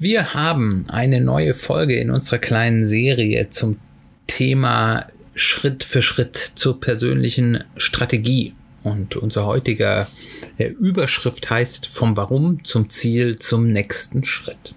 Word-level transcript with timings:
Wir 0.00 0.32
haben 0.32 0.84
eine 0.86 1.20
neue 1.20 1.54
Folge 1.54 1.96
in 1.96 2.12
unserer 2.12 2.38
kleinen 2.38 2.86
Serie 2.86 3.50
zum 3.50 3.80
Thema 4.28 5.04
Schritt 5.34 5.82
für 5.82 6.02
Schritt 6.02 6.36
zur 6.54 6.78
persönlichen 6.78 7.64
Strategie. 7.76 8.54
Und 8.84 9.16
unser 9.16 9.44
heutiger 9.44 10.06
Überschrift 10.56 11.50
heißt 11.50 11.88
vom 11.88 12.16
Warum 12.16 12.64
zum 12.64 12.88
Ziel 12.88 13.40
zum 13.40 13.72
nächsten 13.72 14.24
Schritt. 14.24 14.76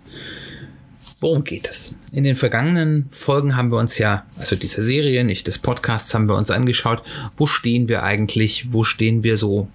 Worum 1.20 1.44
geht 1.44 1.70
es? 1.70 1.94
In 2.12 2.24
den 2.24 2.36
vergangenen 2.36 3.08
Folgen 3.12 3.56
haben 3.56 3.72
wir 3.72 3.78
uns 3.78 4.00
ja, 4.00 4.26
also 4.40 4.56
dieser 4.56 4.82
Serie, 4.82 5.24
nicht 5.24 5.46
des 5.46 5.60
Podcasts, 5.60 6.16
haben 6.16 6.30
wir 6.30 6.36
uns 6.36 6.50
angeschaut, 6.50 7.04
wo 7.38 7.46
stehen 7.46 7.88
wir 7.88 8.02
eigentlich, 8.02 8.74
wo 8.74 8.84
stehen 8.84 9.22
wir 9.24 9.38
so 9.38 9.68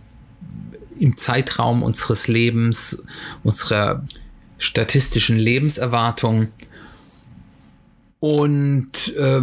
im 0.98 1.17
Zeitraum 1.17 1.84
unseres 1.84 2.27
Lebens, 2.27 3.06
unserer 3.45 4.03
statistischen 4.59 5.38
Lebenserwartung 5.38 6.48
und 8.20 9.14
äh, 9.16 9.42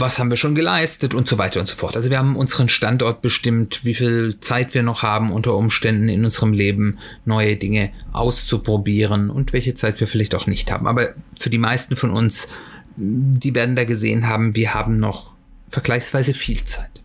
was 0.00 0.18
haben 0.18 0.30
wir 0.30 0.36
schon 0.36 0.54
geleistet 0.54 1.12
und 1.12 1.26
so 1.26 1.38
weiter 1.38 1.58
und 1.58 1.66
so 1.66 1.74
fort. 1.74 1.96
Also 1.96 2.08
wir 2.08 2.18
haben 2.18 2.36
unseren 2.36 2.68
Standort 2.68 3.20
bestimmt, 3.20 3.84
wie 3.84 3.94
viel 3.94 4.38
Zeit 4.40 4.72
wir 4.74 4.84
noch 4.84 5.02
haben 5.02 5.32
unter 5.32 5.56
Umständen 5.56 6.08
in 6.08 6.24
unserem 6.24 6.52
Leben 6.52 6.98
neue 7.24 7.56
Dinge 7.56 7.90
auszuprobieren 8.12 9.28
und 9.28 9.52
welche 9.52 9.74
Zeit 9.74 9.98
wir 9.98 10.06
vielleicht 10.06 10.36
auch 10.36 10.46
nicht 10.46 10.70
haben. 10.70 10.86
Aber 10.86 11.08
für 11.38 11.50
die 11.50 11.58
meisten 11.58 11.96
von 11.96 12.10
uns, 12.10 12.48
die 12.96 13.54
werden 13.54 13.74
da 13.74 13.84
gesehen 13.84 14.28
haben, 14.28 14.54
wir 14.54 14.72
haben 14.72 15.00
noch 15.00 15.32
vergleichsweise 15.68 16.32
viel 16.32 16.64
Zeit. 16.64 17.02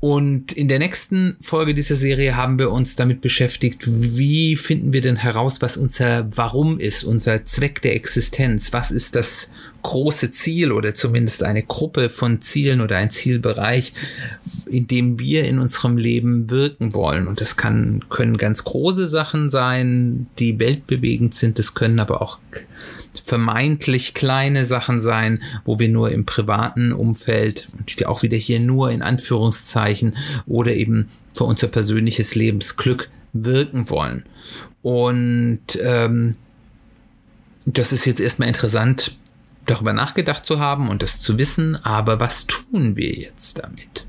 Und 0.00 0.52
in 0.52 0.68
der 0.68 0.78
nächsten 0.78 1.36
Folge 1.42 1.74
dieser 1.74 1.94
Serie 1.94 2.34
haben 2.34 2.58
wir 2.58 2.70
uns 2.70 2.96
damit 2.96 3.20
beschäftigt, 3.20 3.82
wie 3.86 4.56
finden 4.56 4.94
wir 4.94 5.02
denn 5.02 5.16
heraus, 5.16 5.60
was 5.60 5.76
unser 5.76 6.26
Warum 6.34 6.80
ist, 6.80 7.04
unser 7.04 7.44
Zweck 7.44 7.82
der 7.82 7.94
Existenz, 7.94 8.72
was 8.72 8.90
ist 8.90 9.14
das 9.14 9.50
große 9.82 10.30
Ziel 10.30 10.72
oder 10.72 10.94
zumindest 10.94 11.42
eine 11.42 11.62
Gruppe 11.62 12.08
von 12.08 12.40
Zielen 12.40 12.80
oder 12.80 12.96
ein 12.96 13.10
Zielbereich, 13.10 13.92
in 14.64 14.86
dem 14.86 15.18
wir 15.18 15.44
in 15.44 15.58
unserem 15.58 15.98
Leben 15.98 16.48
wirken 16.48 16.94
wollen. 16.94 17.26
Und 17.28 17.42
das 17.42 17.58
kann, 17.58 18.02
können 18.08 18.38
ganz 18.38 18.64
große 18.64 19.06
Sachen 19.06 19.50
sein, 19.50 20.28
die 20.38 20.58
weltbewegend 20.58 21.34
sind, 21.34 21.58
das 21.58 21.74
können 21.74 21.98
aber 21.98 22.22
auch 22.22 22.38
vermeintlich 23.12 24.14
kleine 24.14 24.66
Sachen 24.66 25.00
sein, 25.00 25.42
wo 25.64 25.78
wir 25.78 25.88
nur 25.88 26.10
im 26.12 26.26
privaten 26.26 26.92
Umfeld 26.92 27.68
und 27.78 28.06
auch 28.06 28.22
wieder 28.22 28.36
hier 28.36 28.60
nur 28.60 28.90
in 28.90 29.02
Anführungszeichen 29.02 30.16
oder 30.46 30.72
eben 30.74 31.08
für 31.34 31.44
unser 31.44 31.66
persönliches 31.68 32.34
Lebensglück 32.34 33.08
wirken 33.32 33.90
wollen. 33.90 34.24
Und 34.82 35.78
ähm, 35.82 36.36
das 37.66 37.92
ist 37.92 38.04
jetzt 38.04 38.20
erstmal 38.20 38.48
interessant, 38.48 39.12
darüber 39.66 39.92
nachgedacht 39.92 40.46
zu 40.46 40.58
haben 40.58 40.88
und 40.88 41.02
das 41.02 41.20
zu 41.20 41.38
wissen, 41.38 41.76
aber 41.76 42.18
was 42.18 42.46
tun 42.46 42.96
wir 42.96 43.12
jetzt 43.12 43.58
damit? 43.58 44.06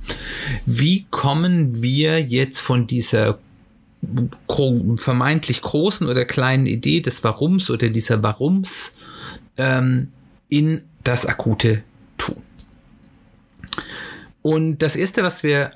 Wie 0.66 1.06
kommen 1.12 1.82
wir 1.82 2.22
jetzt 2.22 2.60
von 2.60 2.88
dieser 2.88 3.40
vermeintlich 4.98 5.62
großen 5.62 6.08
oder 6.08 6.26
kleinen 6.26 6.66
Idee 6.66 7.02
des 7.02 7.24
Warums 7.24 7.70
oder 7.70 7.90
dieser 7.90 8.24
Warums 8.24 8.96
ähm, 9.58 10.12
in 10.50 10.82
das 11.04 11.26
akute 11.26 11.84
Tun. 12.18 12.42
Und 14.42 14.80
das 14.80 14.96
Erste, 14.96 15.24
was 15.24 15.44
wir 15.44 15.72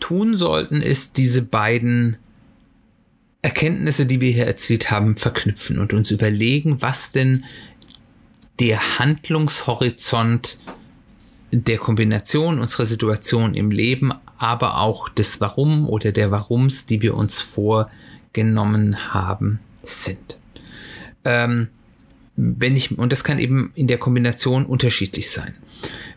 tun 0.00 0.36
sollten, 0.36 0.82
ist 0.82 1.16
diese 1.16 1.42
beiden 1.42 2.16
Erkenntnisse, 3.42 4.04
die 4.04 4.20
wir 4.20 4.30
hier 4.32 4.46
erzielt 4.46 4.90
haben, 4.90 5.16
verknüpfen 5.16 5.78
und 5.78 5.92
uns 5.92 6.10
überlegen, 6.10 6.82
was 6.82 7.10
denn 7.10 7.44
der 8.58 8.98
Handlungshorizont 8.98 10.58
der 11.52 11.78
Kombination 11.78 12.60
unserer 12.60 12.86
Situation 12.86 13.54
im 13.54 13.70
Leben 13.70 14.12
aber 14.38 14.78
auch 14.78 15.08
des 15.08 15.40
Warum 15.40 15.88
oder 15.88 16.12
der 16.12 16.30
Warums, 16.30 16.86
die 16.86 17.02
wir 17.02 17.14
uns 17.14 17.40
vorgenommen 17.40 19.12
haben, 19.12 19.58
sind. 19.82 20.38
Ähm, 21.24 21.68
wenn 22.36 22.76
ich, 22.76 22.96
und 22.98 23.12
das 23.12 23.24
kann 23.24 23.38
eben 23.38 23.70
in 23.74 23.86
der 23.86 23.98
Kombination 23.98 24.64
unterschiedlich 24.64 25.30
sein. 25.30 25.58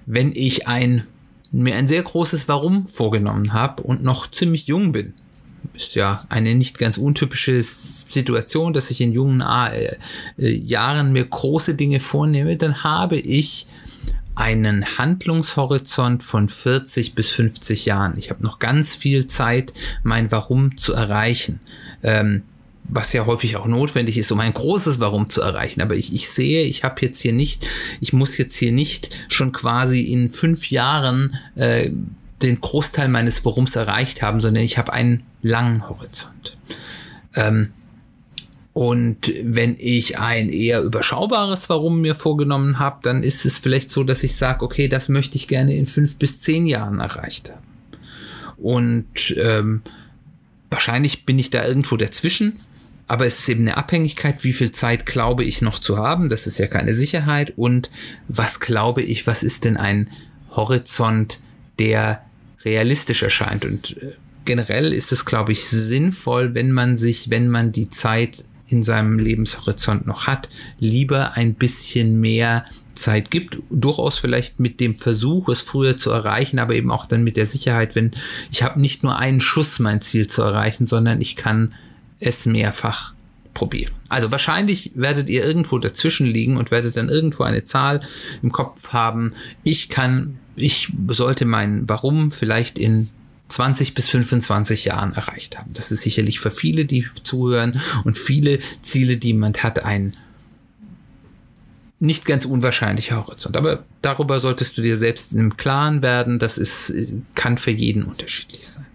Wenn 0.05 0.31
ich 0.33 0.67
ein, 0.67 1.03
mir 1.51 1.75
ein 1.75 1.89
sehr 1.89 2.01
großes 2.01 2.47
Warum 2.47 2.88
vorgenommen 2.88 3.51
habe 3.51 3.83
und 3.83 4.03
noch 4.03 4.31
ziemlich 4.31 4.67
jung 4.67 4.94
bin, 4.94 5.13
ist 5.73 5.95
ja 5.95 6.23
eine 6.29 6.55
nicht 6.55 6.77
ganz 6.77 6.97
untypische 6.97 7.61
Situation, 7.61 8.73
dass 8.73 8.91
ich 8.91 9.01
in 9.01 9.11
jungen 9.11 9.41
äh, 9.41 9.97
äh, 10.38 10.50
Jahren 10.50 11.11
mir 11.11 11.25
große 11.25 11.75
Dinge 11.75 12.00
vornehme, 12.00 12.55
dann 12.57 12.83
habe 12.83 13.17
ich 13.17 13.67
einen 14.35 14.97
Handlungshorizont 14.97 16.23
von 16.23 16.49
40 16.49 17.16
bis 17.16 17.29
50 17.31 17.85
Jahren. 17.85 18.17
Ich 18.17 18.29
habe 18.29 18.44
noch 18.44 18.59
ganz 18.59 18.95
viel 18.95 19.27
Zeit, 19.27 19.73
mein 20.03 20.31
Warum 20.31 20.77
zu 20.77 20.94
erreichen. 20.94 21.59
Ähm, 22.01 22.44
was 22.85 23.13
ja 23.13 23.25
häufig 23.25 23.55
auch 23.55 23.66
notwendig 23.66 24.17
ist, 24.17 24.31
um 24.31 24.39
ein 24.39 24.53
großes 24.53 24.99
Warum 24.99 25.29
zu 25.29 25.41
erreichen. 25.41 25.81
Aber 25.81 25.95
ich, 25.95 26.13
ich 26.13 26.29
sehe, 26.29 26.63
ich 26.63 26.83
habe 26.83 27.01
jetzt 27.01 27.21
hier 27.21 27.33
nicht, 27.33 27.66
ich 28.01 28.13
muss 28.13 28.38
jetzt 28.38 28.55
hier 28.55 28.71
nicht 28.71 29.09
schon 29.29 29.51
quasi 29.51 30.01
in 30.01 30.31
fünf 30.31 30.69
Jahren 30.69 31.35
äh, 31.55 31.91
den 32.41 32.59
Großteil 32.59 33.07
meines 33.07 33.45
Warums 33.45 33.75
erreicht 33.75 34.21
haben, 34.21 34.41
sondern 34.41 34.63
ich 34.63 34.77
habe 34.77 34.91
einen 34.91 35.23
langen 35.41 35.88
Horizont. 35.88 36.57
Ähm, 37.35 37.71
und 38.73 39.31
wenn 39.44 39.75
ich 39.78 40.17
ein 40.17 40.50
eher 40.50 40.81
überschaubares 40.81 41.69
Warum 41.69 42.01
mir 42.01 42.16
vorgenommen 42.16 42.79
habe, 42.79 43.00
dann 43.03 43.22
ist 43.22 43.45
es 43.45 43.59
vielleicht 43.59 43.91
so, 43.91 44.03
dass 44.03 44.23
ich 44.23 44.35
sage, 44.35 44.66
okay, 44.66 44.88
das 44.88 45.09
möchte 45.09 45.35
ich 45.35 45.47
gerne 45.47 45.75
in 45.75 45.85
fünf 45.85 46.17
bis 46.17 46.41
zehn 46.41 46.66
Jahren 46.66 47.00
erreicht 47.00 47.51
haben. 47.51 47.62
Und 48.57 49.35
ähm, 49.38 49.83
wahrscheinlich 50.72 51.25
bin 51.25 51.38
ich 51.38 51.51
da 51.51 51.63
irgendwo 51.66 51.97
dazwischen, 51.97 52.56
aber 53.07 53.28
es 53.28 53.39
ist 53.39 53.50
eben 53.50 53.62
eine 53.62 53.78
Abhängigkeit, 53.78 54.44
wie 54.44 54.53
viel 54.53 54.72
Zeit 54.72 55.06
glaube 55.06 55.44
ich 55.44 55.62
noch 55.62 55.78
zu 55.78 55.97
haben, 55.97 56.29
das 56.29 56.47
ist 56.47 56.57
ja 56.57 56.66
keine 56.66 56.95
Sicherheit. 56.95 57.53
Und 57.56 57.91
was 58.28 58.59
glaube 58.59 59.03
ich, 59.03 59.28
was 59.28 59.44
ist 59.44 59.66
denn 59.66 59.78
ein 59.78 60.09
Horizont, 60.50 61.41
der 61.78 62.23
realistisch 62.66 63.22
erscheint? 63.22 63.66
Und 63.66 63.97
äh, 64.01 64.13
generell 64.45 64.94
ist 64.94 65.12
es, 65.12 65.25
glaube 65.25 65.51
ich, 65.51 65.66
sinnvoll, 65.66 66.56
wenn 66.56 66.72
man 66.72 66.97
sich, 66.97 67.29
wenn 67.29 67.50
man 67.50 67.72
die 67.72 67.91
Zeit 67.91 68.44
in 68.68 68.84
seinem 68.84 69.19
Lebenshorizont 69.19 70.06
noch 70.07 70.28
hat, 70.28 70.50
lieber 70.79 71.34
ein 71.34 71.53
bisschen 71.53 72.19
mehr 72.19 72.66
Zeit 72.96 73.31
gibt, 73.31 73.57
durchaus 73.69 74.19
vielleicht 74.19 74.59
mit 74.59 74.79
dem 74.79 74.96
Versuch, 74.96 75.50
es 75.50 75.62
früher 75.62 75.97
zu 75.97 76.12
erreichen, 76.12 76.59
aber 76.59 76.75
eben 76.75 76.91
auch 76.91 77.06
dann 77.06 77.24
mit 77.24 77.38
der 77.38 77.46
Sicherheit, 77.46 77.96
wenn 77.96 78.12
ich 78.51 78.63
habe 78.63 78.79
nicht 78.79 79.03
nur 79.03 79.18
einen 79.18 79.41
Schuss, 79.41 79.79
mein 79.79 80.01
Ziel 80.01 80.28
zu 80.28 80.41
erreichen, 80.41 80.85
sondern 80.85 81.19
ich 81.22 81.35
kann 81.35 81.74
es 82.19 82.46
mehrfach 82.46 83.13
probieren. 83.53 83.94
Also 84.09 84.31
wahrscheinlich 84.31 84.91
werdet 84.95 85.30
ihr 85.30 85.44
irgendwo 85.44 85.78
dazwischen 85.78 86.28
liegen 86.28 86.57
und 86.57 86.72
werdet 86.72 86.97
dann 86.97 87.09
irgendwo 87.09 87.44
eine 87.44 87.66
Zahl 87.66 88.01
im 88.42 88.51
Kopf 88.51 88.94
haben. 88.94 89.33
Ich 89.63 89.89
kann, 89.89 90.39
ich 90.56 90.92
sollte 91.07 91.45
mein 91.45 91.88
Warum 91.88 92.31
vielleicht 92.31 92.80
in 92.80 93.09
20 93.50 93.94
bis 93.94 94.10
25 94.10 94.86
Jahren 94.86 95.13
erreicht 95.13 95.57
haben. 95.57 95.72
Das 95.74 95.92
ist 95.92 96.01
sicherlich 96.01 96.40
für 96.40 96.51
viele, 96.51 96.86
die 96.86 97.07
zuhören 97.24 97.80
und 98.04 98.18
viele 98.18 98.60
Ziele, 98.81 99.18
die 99.18 99.34
man 99.34 99.54
hat, 99.54 99.84
ein 99.84 100.16
nicht 102.00 102.25
ganz 102.25 102.45
unwahrscheinlicher 102.45 103.16
Horizont. 103.16 103.56
Aber 103.56 103.86
darüber 104.01 104.40
solltest 104.40 104.78
du 104.78 104.81
dir 104.81 104.98
selbst 104.98 105.34
im 105.34 105.56
Klaren 105.57 106.01
werden. 106.01 106.38
Das 106.38 106.57
ist, 106.57 106.94
kann 107.34 107.57
für 107.57 107.72
jeden 107.72 108.04
unterschiedlich 108.04 108.68
sein. 108.68 108.86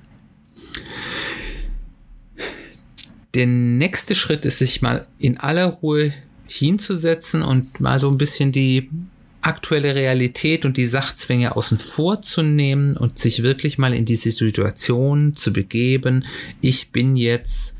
Der 3.34 3.46
nächste 3.46 4.14
Schritt 4.14 4.44
ist, 4.44 4.58
sich 4.58 4.82
mal 4.82 5.06
in 5.18 5.38
aller 5.38 5.66
Ruhe 5.66 6.12
hinzusetzen 6.46 7.42
und 7.42 7.80
mal 7.80 7.98
so 7.98 8.10
ein 8.10 8.18
bisschen 8.18 8.52
die 8.52 8.90
aktuelle 9.40 9.94
Realität 9.94 10.64
und 10.64 10.76
die 10.76 10.86
Sachzwänge 10.86 11.56
außen 11.56 11.78
vor 11.78 12.22
zu 12.22 12.42
nehmen 12.42 12.96
und 12.96 13.18
sich 13.18 13.42
wirklich 13.42 13.78
mal 13.78 13.94
in 13.94 14.04
diese 14.04 14.30
Situation 14.30 15.36
zu 15.36 15.52
begeben. 15.52 16.24
Ich 16.60 16.90
bin 16.90 17.16
jetzt 17.16 17.76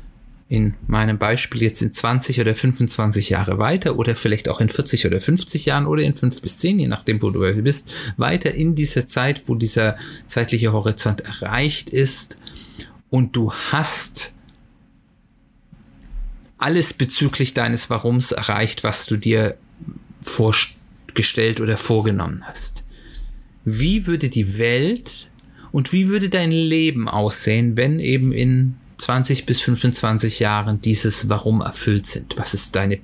in 0.47 0.73
meinem 0.87 1.19
Beispiel 1.19 1.61
jetzt 1.61 1.81
in 1.81 1.93
20 1.93 2.41
oder 2.41 2.55
25 2.55 3.29
Jahre 3.29 3.59
weiter 3.59 3.99
oder 3.99 4.15
vielleicht 4.15 4.49
auch 4.49 4.59
in 4.59 4.69
40 4.69 5.05
oder 5.05 5.21
50 5.21 5.65
Jahren 5.65 5.85
oder 5.85 6.01
in 6.01 6.15
5 6.15 6.41
bis 6.41 6.57
10, 6.57 6.79
je 6.79 6.87
nachdem, 6.87 7.21
wo 7.21 7.29
du 7.29 7.39
bist, 7.61 7.89
weiter 8.17 8.53
in 8.55 8.73
dieser 8.73 9.07
Zeit, 9.07 9.43
wo 9.45 9.53
dieser 9.53 9.95
zeitliche 10.25 10.73
Horizont 10.73 11.21
erreicht 11.21 11.91
ist 11.91 12.39
und 13.11 13.35
du 13.35 13.53
hast 13.53 14.33
alles 16.57 16.93
bezüglich 16.93 17.53
deines 17.53 17.91
Warums 17.91 18.31
erreicht, 18.31 18.83
was 18.83 19.05
du 19.05 19.17
dir 19.17 19.55
vorgestellt 21.09 21.59
oder 21.59 21.77
vorgenommen 21.77 22.43
hast. 22.45 22.83
Wie 23.65 24.07
würde 24.07 24.29
die 24.29 24.57
Welt 24.57 25.29
und 25.71 25.91
wie 25.91 26.07
würde 26.07 26.29
dein 26.29 26.51
Leben 26.51 27.07
aussehen, 27.07 27.77
wenn 27.77 27.99
eben 27.99 28.31
in 28.31 28.75
20 28.97 29.45
bis 29.45 29.61
25 29.61 30.39
Jahren 30.39 30.81
dieses 30.81 31.29
Warum 31.29 31.61
erfüllt 31.61 32.05
sind? 32.05 32.37
Was 32.37 32.53
ist 32.53 32.75
deine 32.75 32.99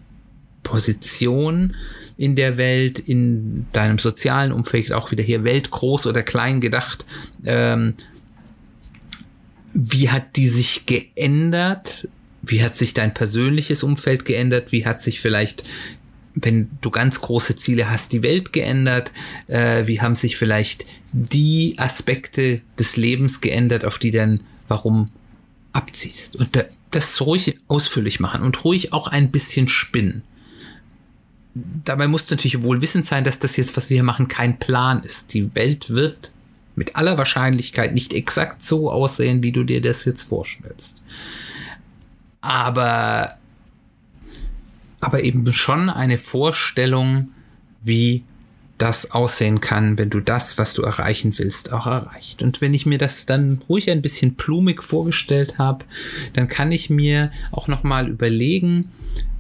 Position 0.64 1.76
in 2.18 2.36
der 2.36 2.58
Welt, 2.58 3.00
in 3.00 3.66
deinem 3.72 4.00
sozialen 4.00 4.52
Umfeld, 4.52 4.92
auch 4.94 5.12
wieder 5.12 5.24
hier 5.24 5.44
Welt 5.44 5.72
groß 5.72 6.08
oder 6.08 6.24
klein 6.24 6.62
gedacht? 6.62 7.06
Ähm, 7.44 7.96
wie 9.74 10.10
hat 10.10 10.36
die 10.36 10.48
sich 10.48 10.86
geändert? 10.86 12.08
Wie 12.42 12.64
hat 12.64 12.76
sich 12.76 12.94
dein 12.94 13.14
persönliches 13.14 13.84
Umfeld 13.84 14.26
geändert? 14.26 14.72
Wie 14.72 14.86
hat 14.86 15.02
sich 15.02 15.20
vielleicht 15.20 15.64
wenn 16.36 16.70
du 16.82 16.92
ganz 16.92 17.22
große 17.22 17.56
Ziele 17.56 17.90
hast, 17.90 18.12
die 18.12 18.22
Welt 18.22 18.54
geändert? 18.54 19.12
Äh, 19.48 19.88
wie 19.88 20.02
haben 20.02 20.16
sich 20.16 20.38
vielleicht 20.38 20.86
die 21.14 21.76
Aspekte 21.78 22.62
des 22.78 22.98
Lebens 22.98 23.42
geändert, 23.42 23.86
auf 23.86 23.98
die 23.98 24.12
dann 24.12 24.42
warum 24.68 25.06
abziehst? 25.72 26.36
Und 26.36 26.56
da, 26.56 26.64
das 26.92 27.22
ruhig 27.22 27.58
ausführlich 27.68 28.20
machen 28.20 28.44
und 28.44 28.64
ruhig 28.64 28.94
auch 28.94 29.08
ein 29.08 29.32
bisschen 29.32 29.70
spinnen. 29.70 30.24
Dabei 31.54 32.08
muss 32.08 32.30
natürlich 32.30 32.62
wohl 32.62 32.82
wissend 32.82 33.06
sein, 33.06 33.24
dass 33.24 33.40
das 33.40 33.56
jetzt, 33.56 33.78
was 33.78 33.90
wir 33.90 33.96
hier 33.96 34.04
machen, 34.04 34.28
kein 34.28 34.60
Plan 34.60 35.02
ist. 35.04 35.34
Die 35.34 35.56
Welt 35.56 35.90
wird 35.90 36.32
mit 36.76 36.98
aller 36.98 37.18
Wahrscheinlichkeit 37.18 37.94
nicht 37.94 38.14
exakt 38.14 38.62
so 38.62 38.92
aussehen, 38.92 39.42
wie 39.42 39.54
du 39.54 39.64
dir 39.64 39.82
das 39.82 40.04
jetzt 40.04 40.24
vorstellst. 40.24 41.02
Aber 42.42 43.38
aber 45.06 45.24
eben 45.24 45.52
schon 45.54 45.90
eine 45.90 46.18
Vorstellung, 46.18 47.30
wie 47.84 48.24
das 48.78 49.12
aussehen 49.12 49.62
kann, 49.62 49.98
wenn 49.98 50.10
du 50.10 50.20
das, 50.20 50.58
was 50.58 50.74
du 50.74 50.82
erreichen 50.82 51.34
willst, 51.38 51.72
auch 51.72 51.88
erreicht. 51.88 52.44
Und 52.44 52.60
wenn 52.60 52.74
ich 52.74 52.86
mir 52.86 52.98
das 52.98 53.26
dann 53.26 53.62
ruhig 53.70 53.90
ein 53.90 54.02
bisschen 54.02 54.36
plumig 54.36 54.84
vorgestellt 54.84 55.58
habe, 55.58 55.86
dann 56.34 56.50
kann 56.50 56.72
ich 56.72 56.90
mir 56.90 57.32
auch 57.52 57.68
noch 57.68 57.84
mal 57.84 58.10
überlegen, 58.10 58.92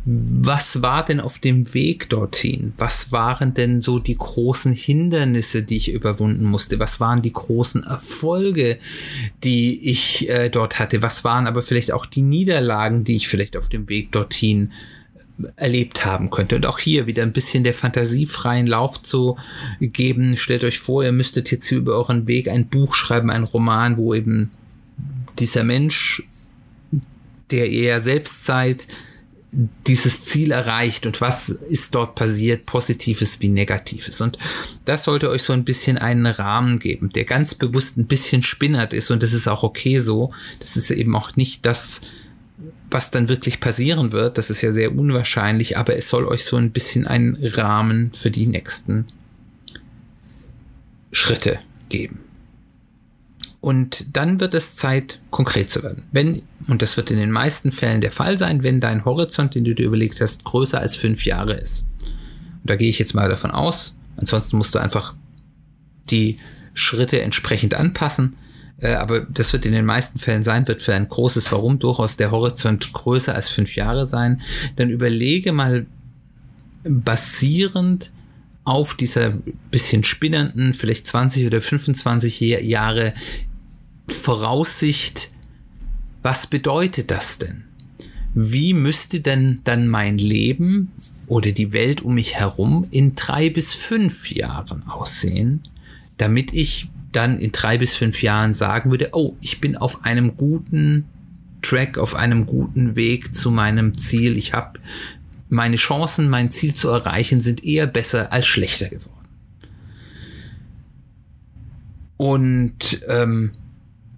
was 0.07 0.83
war 0.83 1.03
denn 1.03 1.19
auf 1.19 1.39
dem 1.39 1.73
Weg 1.73 2.09
dorthin? 2.09 2.73
Was 2.77 3.11
waren 3.11 3.55
denn 3.55 3.81
so 3.81 3.97
die 3.97 4.15
großen 4.15 4.71
Hindernisse, 4.71 5.63
die 5.63 5.77
ich 5.77 5.91
überwunden 5.91 6.45
musste? 6.45 6.77
Was 6.77 6.99
waren 6.99 7.23
die 7.23 7.33
großen 7.33 7.83
Erfolge, 7.83 8.77
die 9.43 9.89
ich 9.89 10.29
äh, 10.29 10.49
dort 10.49 10.77
hatte? 10.77 11.01
Was 11.01 11.23
waren 11.23 11.47
aber 11.47 11.63
vielleicht 11.63 11.91
auch 11.91 12.05
die 12.05 12.21
Niederlagen, 12.21 13.03
die 13.03 13.15
ich 13.15 13.27
vielleicht 13.27 13.57
auf 13.57 13.67
dem 13.67 13.89
Weg 13.89 14.11
dorthin 14.11 14.71
erlebt 15.55 16.05
haben 16.05 16.29
könnte. 16.29 16.55
Und 16.55 16.65
auch 16.65 16.79
hier 16.79 17.07
wieder 17.07 17.23
ein 17.23 17.33
bisschen 17.33 17.63
der 17.63 17.73
fantasiefreien 17.73 18.67
Lauf 18.67 19.01
zu 19.01 19.37
geben. 19.79 20.37
Stellt 20.37 20.63
euch 20.63 20.79
vor, 20.79 21.03
ihr 21.03 21.11
müsstet 21.11 21.51
jetzt 21.51 21.67
hier 21.67 21.79
über 21.79 21.95
euren 21.95 22.27
Weg 22.27 22.47
ein 22.47 22.67
Buch 22.67 22.95
schreiben, 22.95 23.29
ein 23.29 23.43
Roman, 23.43 23.97
wo 23.97 24.13
eben 24.13 24.51
dieser 25.39 25.63
Mensch, 25.63 26.23
der 27.51 27.69
ihr 27.69 27.83
ja 27.83 27.99
selbst 27.99 28.45
seid, 28.45 28.87
dieses 29.87 30.25
Ziel 30.25 30.51
erreicht 30.51 31.05
und 31.05 31.21
was 31.21 31.49
ist 31.49 31.95
dort 31.95 32.15
passiert, 32.15 32.65
positives 32.65 33.41
wie 33.41 33.49
negatives. 33.49 34.19
Und 34.19 34.37
das 34.83 35.05
sollte 35.05 35.29
euch 35.29 35.43
so 35.43 35.53
ein 35.53 35.63
bisschen 35.63 35.97
einen 35.97 36.25
Rahmen 36.25 36.79
geben, 36.79 37.09
der 37.09 37.25
ganz 37.25 37.55
bewusst 37.55 37.97
ein 37.97 38.07
bisschen 38.07 38.43
spinnert 38.43 38.93
ist 38.93 39.11
und 39.11 39.23
das 39.23 39.33
ist 39.33 39.47
auch 39.47 39.63
okay 39.63 39.99
so. 39.99 40.33
Das 40.59 40.75
ist 40.75 40.91
eben 40.91 41.15
auch 41.15 41.35
nicht 41.35 41.65
das, 41.65 42.01
was 42.95 43.11
dann 43.11 43.27
wirklich 43.27 43.59
passieren 43.59 44.13
wird, 44.13 44.37
das 44.37 44.49
ist 44.49 44.61
ja 44.61 44.71
sehr 44.71 44.95
unwahrscheinlich, 44.97 45.77
aber 45.77 45.97
es 45.97 46.07
soll 46.07 46.25
euch 46.25 46.45
so 46.45 46.55
ein 46.55 46.71
bisschen 46.71 47.05
einen 47.05 47.35
Rahmen 47.35 48.13
für 48.13 48.31
die 48.31 48.47
nächsten 48.47 49.07
Schritte 51.11 51.59
geben. 51.89 52.21
Und 53.59 54.15
dann 54.15 54.39
wird 54.39 54.53
es 54.53 54.77
Zeit, 54.77 55.19
konkret 55.29 55.69
zu 55.69 55.83
werden. 55.83 56.03
Wenn, 56.13 56.43
und 56.69 56.81
das 56.81 56.95
wird 56.95 57.11
in 57.11 57.17
den 57.17 57.31
meisten 57.31 57.73
Fällen 57.73 57.99
der 57.99 58.13
Fall 58.13 58.37
sein, 58.37 58.63
wenn 58.63 58.79
dein 58.79 59.03
Horizont, 59.03 59.55
den 59.55 59.65
du 59.65 59.75
dir 59.75 59.87
überlegt 59.87 60.21
hast, 60.21 60.45
größer 60.45 60.79
als 60.79 60.95
fünf 60.95 61.25
Jahre 61.25 61.55
ist. 61.55 61.87
Und 61.99 62.69
da 62.69 62.77
gehe 62.77 62.89
ich 62.89 62.97
jetzt 62.97 63.13
mal 63.13 63.27
davon 63.27 63.51
aus. 63.51 63.97
Ansonsten 64.15 64.55
musst 64.55 64.73
du 64.73 64.79
einfach 64.79 65.15
die 66.09 66.39
Schritte 66.73 67.21
entsprechend 67.21 67.73
anpassen. 67.73 68.37
Äh, 68.79 68.93
aber 68.93 69.21
das 69.21 69.53
wird 69.53 69.65
in 69.65 69.71
den 69.71 69.85
meisten 69.85 70.19
Fällen 70.19 70.43
sein, 70.43 70.67
wird 70.67 70.81
für 70.81 70.93
ein 70.93 71.07
großes 71.07 71.51
Warum 71.51 71.79
durchaus 71.79 72.17
der 72.17 72.31
Horizont 72.31 72.91
größer 72.93 73.33
als 73.33 73.49
fünf 73.49 73.75
Jahre 73.75 74.05
sein. 74.05 74.41
Dann 74.75 74.89
überlege 74.89 75.51
mal 75.53 75.85
basierend 76.83 78.11
auf 78.63 78.95
dieser 78.95 79.33
bisschen 79.71 80.03
spinnernden, 80.03 80.73
vielleicht 80.73 81.07
20 81.07 81.45
oder 81.45 81.61
25 81.61 82.39
Jahre 82.39 83.13
Voraussicht, 84.07 85.29
was 86.23 86.47
bedeutet 86.47 87.11
das 87.11 87.37
denn? 87.37 87.63
Wie 88.33 88.73
müsste 88.73 89.21
denn 89.21 89.61
dann 89.63 89.87
mein 89.87 90.17
Leben 90.17 90.91
oder 91.27 91.51
die 91.51 91.71
Welt 91.71 92.01
um 92.01 92.15
mich 92.15 92.35
herum 92.35 92.87
in 92.91 93.15
drei 93.15 93.49
bis 93.49 93.73
fünf 93.73 94.31
Jahren 94.31 94.83
aussehen, 94.87 95.61
damit 96.17 96.53
ich 96.53 96.87
dann 97.15 97.39
in 97.39 97.51
drei 97.51 97.77
bis 97.77 97.95
fünf 97.95 98.21
Jahren 98.21 98.53
sagen 98.53 98.91
würde, 98.91 99.09
oh, 99.13 99.35
ich 99.41 99.61
bin 99.61 99.77
auf 99.77 100.03
einem 100.05 100.37
guten 100.37 101.05
Track, 101.61 101.97
auf 101.97 102.15
einem 102.15 102.45
guten 102.45 102.95
Weg 102.95 103.33
zu 103.33 103.51
meinem 103.51 103.97
Ziel. 103.97 104.37
Ich 104.37 104.53
habe 104.53 104.79
meine 105.49 105.77
Chancen, 105.77 106.29
mein 106.29 106.51
Ziel 106.51 106.73
zu 106.73 106.89
erreichen, 106.89 107.41
sind 107.41 107.63
eher 107.63 107.87
besser 107.87 108.31
als 108.31 108.45
schlechter 108.45 108.89
geworden. 108.89 109.11
Und 112.17 113.01
ähm, 113.07 113.51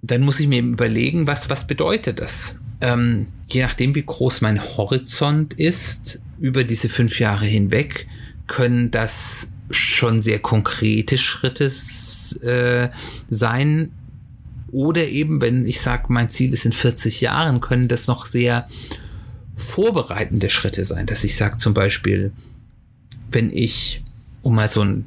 dann 0.01 0.21
muss 0.21 0.39
ich 0.39 0.47
mir 0.47 0.61
überlegen, 0.61 1.27
was, 1.27 1.49
was 1.49 1.67
bedeutet 1.67 2.19
das? 2.19 2.59
Ähm, 2.81 3.27
je 3.47 3.61
nachdem, 3.61 3.95
wie 3.95 4.03
groß 4.03 4.41
mein 4.41 4.61
Horizont 4.61 5.53
ist, 5.53 6.19
über 6.39 6.63
diese 6.63 6.89
fünf 6.89 7.19
Jahre 7.19 7.45
hinweg, 7.45 8.07
können 8.45 8.91
das 8.91 9.56
schon 9.69 10.21
sehr 10.21 10.39
konkrete 10.39 11.17
Schritte 11.17 11.65
äh, 11.65 12.89
sein. 13.29 13.91
Oder 14.71 15.07
eben, 15.07 15.41
wenn 15.41 15.65
ich 15.65 15.81
sage, 15.81 16.05
mein 16.09 16.29
Ziel 16.29 16.53
ist 16.53 16.65
in 16.65 16.73
40 16.73 17.21
Jahren, 17.21 17.61
können 17.61 17.87
das 17.87 18.07
noch 18.07 18.25
sehr 18.25 18.67
vorbereitende 19.55 20.49
Schritte 20.49 20.83
sein. 20.83 21.05
Dass 21.05 21.23
ich 21.23 21.35
sage 21.35 21.57
zum 21.57 21.73
Beispiel, 21.73 22.31
wenn 23.31 23.49
ich, 23.51 24.03
um 24.41 24.55
mal 24.55 24.67
so 24.67 24.81
ein 24.81 25.05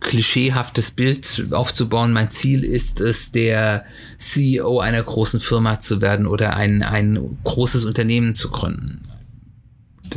klischeehaftes 0.00 0.90
Bild 0.90 1.46
aufzubauen, 1.52 2.12
mein 2.12 2.30
Ziel 2.30 2.64
ist 2.64 3.00
es, 3.00 3.30
der 3.30 3.84
CEO 4.18 4.80
einer 4.80 5.02
großen 5.02 5.38
Firma 5.38 5.78
zu 5.78 6.00
werden 6.00 6.26
oder 6.26 6.56
ein, 6.56 6.82
ein 6.82 7.38
großes 7.44 7.84
Unternehmen 7.84 8.34
zu 8.34 8.50
gründen 8.50 9.11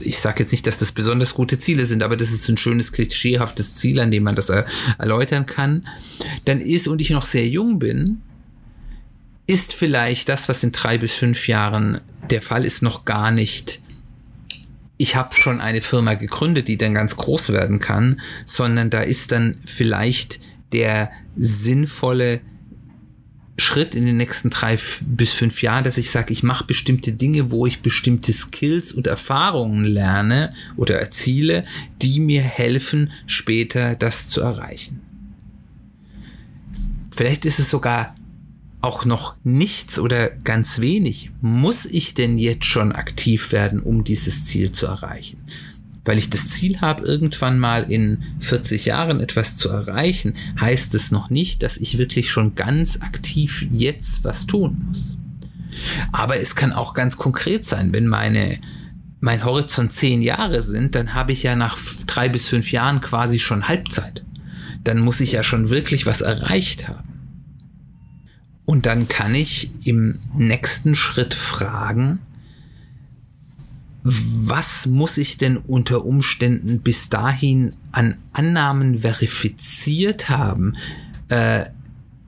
ich 0.04 0.20
sage 0.20 0.42
jetzt 0.42 0.52
nicht, 0.52 0.68
dass 0.68 0.78
das 0.78 0.92
besonders 0.92 1.34
gute 1.34 1.58
Ziele 1.60 1.86
sind, 1.86 2.04
aber 2.04 2.18
das 2.18 2.32
ist 2.32 2.48
ein 2.50 2.58
schönes, 2.58 2.92
klischeehaftes 2.92 3.76
Ziel, 3.76 4.00
an 4.00 4.12
dem 4.12 4.24
man 4.24 4.36
das 4.36 4.50
erläutern 4.50 5.46
kann, 5.46 5.88
dann 6.46 6.62
ist, 6.62 6.88
und 6.88 7.02
ich 7.02 7.10
noch 7.10 7.26
sehr 7.26 7.48
jung 7.48 7.80
bin, 7.80 8.22
ist 9.48 9.74
vielleicht 9.74 10.30
das, 10.30 10.50
was 10.50 10.64
in 10.64 10.72
drei 10.72 10.98
bis 10.98 11.14
fünf 11.14 11.48
Jahren 11.48 12.02
der 12.30 12.42
Fall 12.42 12.66
ist, 12.66 12.82
noch 12.82 13.06
gar 13.06 13.32
nicht. 13.32 13.82
Ich 14.98 15.16
habe 15.16 15.36
schon 15.36 15.62
eine 15.62 15.82
Firma 15.82 16.14
gegründet, 16.14 16.68
die 16.68 16.78
dann 16.78 16.94
ganz 16.94 17.16
groß 17.16 17.52
werden 17.52 17.80
kann, 17.80 18.22
sondern 18.46 18.90
da 18.90 19.02
ist 19.02 19.32
dann 19.32 19.60
vielleicht 19.66 20.40
der 20.72 21.12
sinnvolle 21.36 22.42
Schritt 23.58 23.96
in 23.96 24.06
den 24.06 24.18
nächsten 24.18 24.50
drei 24.50 24.78
bis 25.02 25.32
fünf 25.32 25.62
Jahren, 25.62 25.86
dass 25.86 25.98
ich 25.98 26.12
sage, 26.12 26.34
ich 26.34 26.44
mache 26.44 26.66
bestimmte 26.66 27.14
Dinge, 27.14 27.52
wo 27.52 27.66
ich 27.66 27.82
bestimmte 27.82 28.34
Skills 28.34 28.92
und 28.92 29.08
Erfahrungen 29.08 29.86
lerne 29.86 30.54
oder 30.76 31.00
erziele, 31.00 31.66
die 32.02 32.20
mir 32.20 32.42
helfen, 32.42 33.12
später 33.28 33.96
das 33.96 34.28
zu 34.28 34.42
erreichen. 34.42 35.00
Vielleicht 37.16 37.46
ist 37.46 37.60
es 37.60 37.70
sogar 37.70 38.16
auch 38.82 39.06
noch 39.06 39.36
nichts 39.44 40.00
oder 40.00 40.30
ganz 40.30 40.80
wenig. 40.80 41.32
Muss 41.40 41.86
ich 41.86 42.14
denn 42.14 42.38
jetzt 42.38 42.66
schon 42.66 42.92
aktiv 42.92 43.54
werden, 43.54 43.80
um 43.80 44.04
dieses 44.04 44.46
Ziel 44.46 44.74
zu 44.74 44.86
erreichen? 44.86 45.40
Weil 46.06 46.18
ich 46.18 46.30
das 46.30 46.48
Ziel 46.48 46.80
habe, 46.82 47.04
irgendwann 47.04 47.60
mal 47.60 47.92
in 47.92 48.24
40 48.40 48.86
Jahren 48.86 49.20
etwas 49.20 49.58
zu 49.58 49.70
erreichen, 49.70 50.36
heißt 50.60 50.94
es 50.96 51.12
noch 51.12 51.30
nicht, 51.30 51.64
dass 51.64 51.78
ich 51.78 51.98
wirklich 51.98 52.30
schon 52.30 52.56
ganz 52.56 53.02
aktiv 53.02 53.66
jetzt 53.72 54.24
was 54.24 54.46
tun 54.46 54.86
muss. 54.88 55.18
Aber 56.12 56.38
es 56.38 56.56
kann 56.56 56.72
auch 56.72 56.94
ganz 56.94 57.18
konkret 57.18 57.66
sein, 57.66 57.92
wenn 57.92 58.08
meine 58.08 58.60
mein 59.22 59.44
Horizont 59.44 59.92
zehn 59.92 60.22
Jahre 60.22 60.62
sind, 60.62 60.94
dann 60.94 61.16
habe 61.16 61.32
ich 61.32 61.42
ja 61.42 61.56
nach 61.56 61.80
drei 62.06 62.30
bis 62.30 62.48
fünf 62.48 62.72
Jahren 62.72 63.02
quasi 63.02 63.40
schon 63.40 63.68
Halbzeit. 63.68 64.24
Dann 64.84 65.00
muss 65.00 65.20
ich 65.20 65.32
ja 65.32 65.42
schon 65.42 65.72
wirklich 65.72 66.06
was 66.06 66.22
erreicht 66.22 66.88
haben. 66.88 67.06
Und 68.66 68.86
dann 68.86 69.08
kann 69.08 69.34
ich 69.34 69.72
im 69.88 70.20
nächsten 70.36 70.96
Schritt 70.96 71.34
fragen, 71.34 72.20
was 74.08 74.86
muss 74.86 75.18
ich 75.18 75.40
denn 75.40 75.58
unter 75.58 76.06
Umständen 76.06 76.80
bis 76.80 77.10
dahin 77.10 77.74
an 77.92 78.18
Annahmen 78.34 79.00
verifiziert 79.00 80.30
haben, 80.30 80.78
äh, 81.30 81.66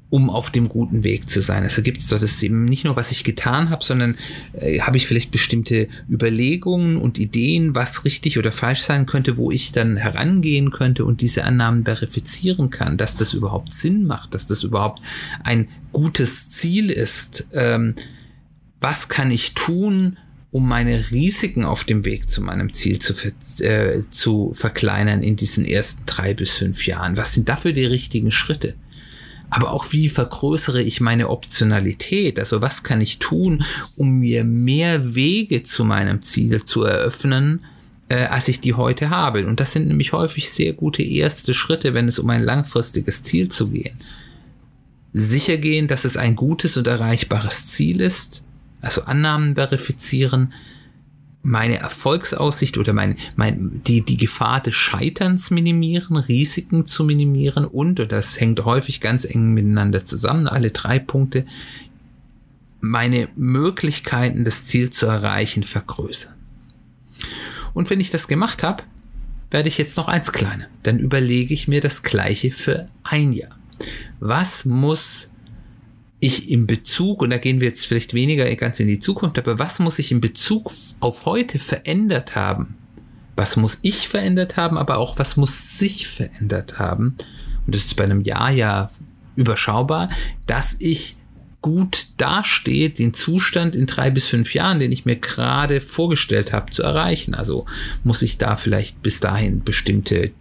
um 0.10 0.32
auf 0.32 0.50
dem 0.50 0.70
guten 0.70 1.04
Weg 1.04 1.30
zu 1.30 1.40
sein. 1.44 1.62
Also 1.62 1.84
gibt 1.84 2.02
es 2.02 2.08
das 2.08 2.24
ist 2.24 2.42
eben 2.42 2.66
nicht 2.66 2.84
nur, 2.84 2.96
was 2.96 3.12
ich 3.12 3.24
getan 3.24 3.70
habe, 3.70 3.86
sondern 3.86 4.16
äh, 4.54 4.80
habe 4.80 4.98
ich 4.98 5.06
vielleicht 5.06 5.30
bestimmte 5.30 5.88
Überlegungen 6.10 6.98
und 6.98 7.20
Ideen, 7.20 7.76
was 7.76 8.06
richtig 8.06 8.40
oder 8.40 8.52
falsch 8.52 8.82
sein 8.82 9.06
könnte, 9.06 9.38
wo 9.38 9.52
ich 9.52 9.72
dann 9.72 9.98
herangehen 9.98 10.72
könnte 10.72 11.06
und 11.06 11.22
diese 11.22 11.44
Annahmen 11.44 11.86
verifizieren 11.86 12.72
kann, 12.72 12.98
dass 12.98 13.18
das 13.18 13.34
überhaupt 13.34 13.72
Sinn 13.72 14.08
macht, 14.08 14.34
dass 14.34 14.48
das 14.48 14.64
überhaupt 14.64 15.04
ein 15.44 15.68
gutes 15.94 16.50
Ziel 16.50 16.90
ist. 16.90 17.46
Ähm, 17.54 17.94
was 18.82 19.10
kann 19.10 19.30
ich 19.30 19.54
tun, 19.54 20.18
um 20.52 20.68
meine 20.68 21.12
Risiken 21.12 21.66
auf 21.66 21.84
dem 21.84 22.06
Weg 22.06 22.30
zu 22.30 22.42
meinem 22.42 22.74
Ziel 22.74 23.00
zu, 23.00 23.14
äh, 23.64 24.02
zu 24.10 24.54
verkleinern 24.54 25.22
in 25.22 25.36
diesen 25.36 25.66
ersten 25.66 26.04
drei 26.06 26.34
bis 26.34 26.52
fünf 26.52 26.86
Jahren? 26.88 27.18
Was 27.18 27.34
sind 27.34 27.50
dafür 27.50 27.74
die 27.74 27.86
richtigen 27.86 28.32
Schritte? 28.32 28.76
aber 29.50 29.72
auch 29.72 29.92
wie 29.92 30.10
vergrößere 30.10 30.82
ich 30.82 31.02
meine 31.02 31.30
Optionalität? 31.30 32.40
Also 32.40 32.62
was 32.62 32.84
kann 32.84 33.02
ich 33.02 33.20
tun, 33.20 33.64
um 33.96 34.20
mir 34.20 34.44
mehr 34.44 35.16
Wege 35.16 35.64
zu 35.64 35.86
meinem 35.86 36.22
Ziel 36.24 36.66
zu 36.66 36.84
eröffnen, 36.84 37.62
äh, 38.10 38.26
als 38.26 38.48
ich 38.48 38.60
die 38.60 38.74
heute 38.74 39.10
habe? 39.10 39.48
Und 39.48 39.60
das 39.60 39.74
sind 39.74 39.88
nämlich 39.88 40.12
häufig 40.12 40.50
sehr 40.50 40.74
gute 40.74 41.04
erste 41.04 41.54
Schritte, 41.54 41.94
wenn 41.94 42.08
es 42.08 42.20
um 42.20 42.30
ein 42.30 42.44
langfristiges 42.44 43.24
Ziel 43.24 43.50
zu 43.50 43.70
gehen. 43.70 43.98
Sicher 45.14 45.58
gehen, 45.58 45.88
dass 45.88 46.06
es 46.06 46.18
ein 46.18 46.36
gutes 46.36 46.76
und 46.78 46.88
erreichbares 46.88 47.68
Ziel 47.68 48.02
ist, 48.02 48.44
also 48.88 49.04
Annahmen 49.04 49.56
verifizieren, 49.56 50.54
meine 51.44 51.78
Erfolgsaussicht 51.78 52.78
oder 52.78 52.94
mein, 52.94 53.18
mein, 53.36 53.82
die, 53.86 54.02
die 54.02 54.16
Gefahr 54.16 54.62
des 54.62 54.76
Scheiterns 54.76 55.52
minimieren, 55.52 56.16
Risiken 56.16 56.88
zu 56.88 57.04
minimieren 57.04 57.66
und, 57.66 58.00
und 58.00 58.12
das 58.14 58.40
hängt 58.40 58.64
häufig 58.64 59.02
ganz 59.02 59.26
eng 59.26 59.54
miteinander 59.54 60.06
zusammen, 60.06 60.48
alle 60.48 60.72
drei 60.72 61.00
Punkte, 61.00 61.46
meine 62.80 63.28
Möglichkeiten, 63.36 64.46
das 64.46 64.66
Ziel 64.66 64.90
zu 64.90 65.06
erreichen, 65.06 65.64
vergrößern. 65.64 66.34
Und 67.74 67.90
wenn 67.90 68.00
ich 68.00 68.10
das 68.10 68.30
gemacht 68.30 68.64
habe, 68.64 68.84
werde 69.52 69.68
ich 69.68 69.78
jetzt 69.78 69.98
noch 69.98 70.08
eins 70.08 70.32
kleiner. 70.32 70.68
Dann 70.84 70.98
überlege 70.98 71.54
ich 71.54 71.68
mir 71.68 71.82
das 71.82 72.04
gleiche 72.04 72.52
für 72.52 72.88
ein 73.04 73.34
Jahr. 73.34 73.58
Was 74.22 74.64
muss 74.64 75.30
ich 76.20 76.50
im 76.50 76.66
Bezug, 76.68 77.22
und 77.22 77.30
da 77.30 77.38
gehen 77.38 77.60
wir 77.62 77.68
jetzt 77.68 77.86
vielleicht 77.86 78.14
weniger 78.14 78.54
ganz 78.56 78.80
in 78.80 78.88
die 78.88 79.00
Zukunft, 79.00 79.38
aber 79.38 79.60
was 79.60 79.80
muss 79.80 80.00
ich 80.00 80.12
in 80.12 80.22
Bezug 80.22 80.72
auf 81.00 81.26
heute 81.26 81.60
verändert 81.60 82.36
haben? 82.36 82.76
Was 83.36 83.56
muss 83.56 83.80
ich 83.84 84.08
verändert 84.08 84.58
haben, 84.58 84.78
aber 84.78 84.98
auch 84.98 85.20
was 85.20 85.38
muss 85.38 85.78
sich 85.78 86.08
verändert 86.08 86.80
haben? 86.80 87.16
Und 87.66 87.76
das 87.76 87.86
ist 87.86 87.96
bei 87.96 88.04
einem 88.04 88.22
Jahr 88.22 88.52
ja 88.52 88.90
überschaubar, 89.36 90.10
dass 90.48 90.76
ich 90.80 91.18
gut 91.62 92.08
dastehe, 92.18 92.90
den 92.90 93.14
Zustand 93.14 93.76
in 93.76 93.86
drei 93.86 94.10
bis 94.10 94.26
fünf 94.26 94.54
Jahren, 94.54 94.80
den 94.80 94.92
ich 94.92 95.06
mir 95.06 95.18
gerade 95.18 95.82
vorgestellt 95.82 96.54
habe, 96.54 96.72
zu 96.72 96.82
erreichen. 96.82 97.36
Also 97.36 97.66
muss 98.04 98.22
ich 98.22 98.38
da 98.38 98.56
vielleicht 98.56 99.04
bis 99.04 99.20
dahin 99.20 99.64
bestimmte 99.64 100.32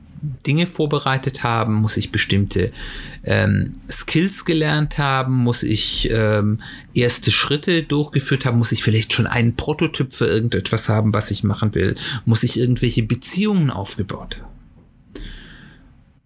Dinge 0.47 0.67
vorbereitet 0.67 1.43
haben? 1.43 1.75
Muss 1.75 1.97
ich 1.97 2.13
bestimmte 2.13 2.73
ähm, 3.25 3.73
Skills 3.91 4.45
gelernt 4.45 4.99
haben? 4.99 5.35
Muss 5.35 5.63
ich 5.63 6.11
ähm, 6.11 6.61
erste 6.95 7.31
Schritte 7.31 7.83
durchgeführt 7.83 8.45
haben? 8.45 8.59
Muss 8.59 8.73
ich 8.73 8.83
vielleicht 8.83 9.13
schon 9.13 9.27
einen 9.27 9.57
Prototyp 9.57 10.15
für 10.15 10.27
irgendetwas 10.27 10.89
haben, 10.89 11.13
was 11.15 11.31
ich 11.31 11.45
machen 11.45 11.75
will? 11.75 11.97
Muss 12.25 12.43
ich 12.43 12.59
irgendwelche 12.59 13.03
Beziehungen 13.03 13.71
aufgebaut 13.71 14.39
haben? 14.41 14.57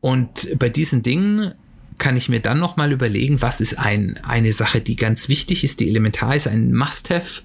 Und 0.00 0.58
bei 0.58 0.68
diesen 0.68 1.02
Dingen 1.02 1.54
kann 1.98 2.16
ich 2.16 2.28
mir 2.28 2.40
dann 2.40 2.58
nochmal 2.58 2.92
überlegen, 2.92 3.42
was 3.42 3.60
ist 3.60 3.78
ein, 3.78 4.18
eine 4.22 4.52
Sache, 4.52 4.80
die 4.80 4.96
ganz 4.96 5.28
wichtig 5.28 5.62
ist, 5.62 5.80
die 5.80 5.88
elementar 5.88 6.34
ist, 6.34 6.48
ein 6.48 6.74
Must-Have 6.74 7.42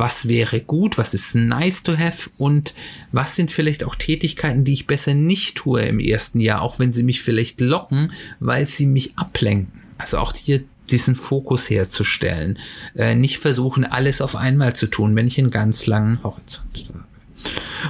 was 0.00 0.26
wäre 0.28 0.62
gut, 0.62 0.96
was 0.96 1.12
ist 1.12 1.34
nice 1.34 1.82
to 1.82 1.98
have 1.98 2.30
und 2.38 2.72
was 3.12 3.36
sind 3.36 3.52
vielleicht 3.52 3.84
auch 3.84 3.94
Tätigkeiten, 3.94 4.64
die 4.64 4.72
ich 4.72 4.86
besser 4.86 5.12
nicht 5.12 5.56
tue 5.56 5.82
im 5.82 6.00
ersten 6.00 6.40
Jahr, 6.40 6.62
auch 6.62 6.78
wenn 6.78 6.94
sie 6.94 7.02
mich 7.02 7.20
vielleicht 7.20 7.60
locken, 7.60 8.12
weil 8.40 8.66
sie 8.66 8.86
mich 8.86 9.18
ablenken. 9.18 9.82
Also 9.98 10.16
auch 10.16 10.32
hier 10.34 10.64
diesen 10.88 11.16
Fokus 11.16 11.68
herzustellen. 11.68 12.58
Äh, 12.96 13.14
nicht 13.14 13.38
versuchen, 13.38 13.84
alles 13.84 14.22
auf 14.22 14.36
einmal 14.36 14.74
zu 14.74 14.86
tun, 14.86 15.14
wenn 15.16 15.26
ich 15.26 15.38
einen 15.38 15.50
ganz 15.50 15.86
langen 15.86 16.22
Horizont 16.24 16.88
habe. 16.88 16.99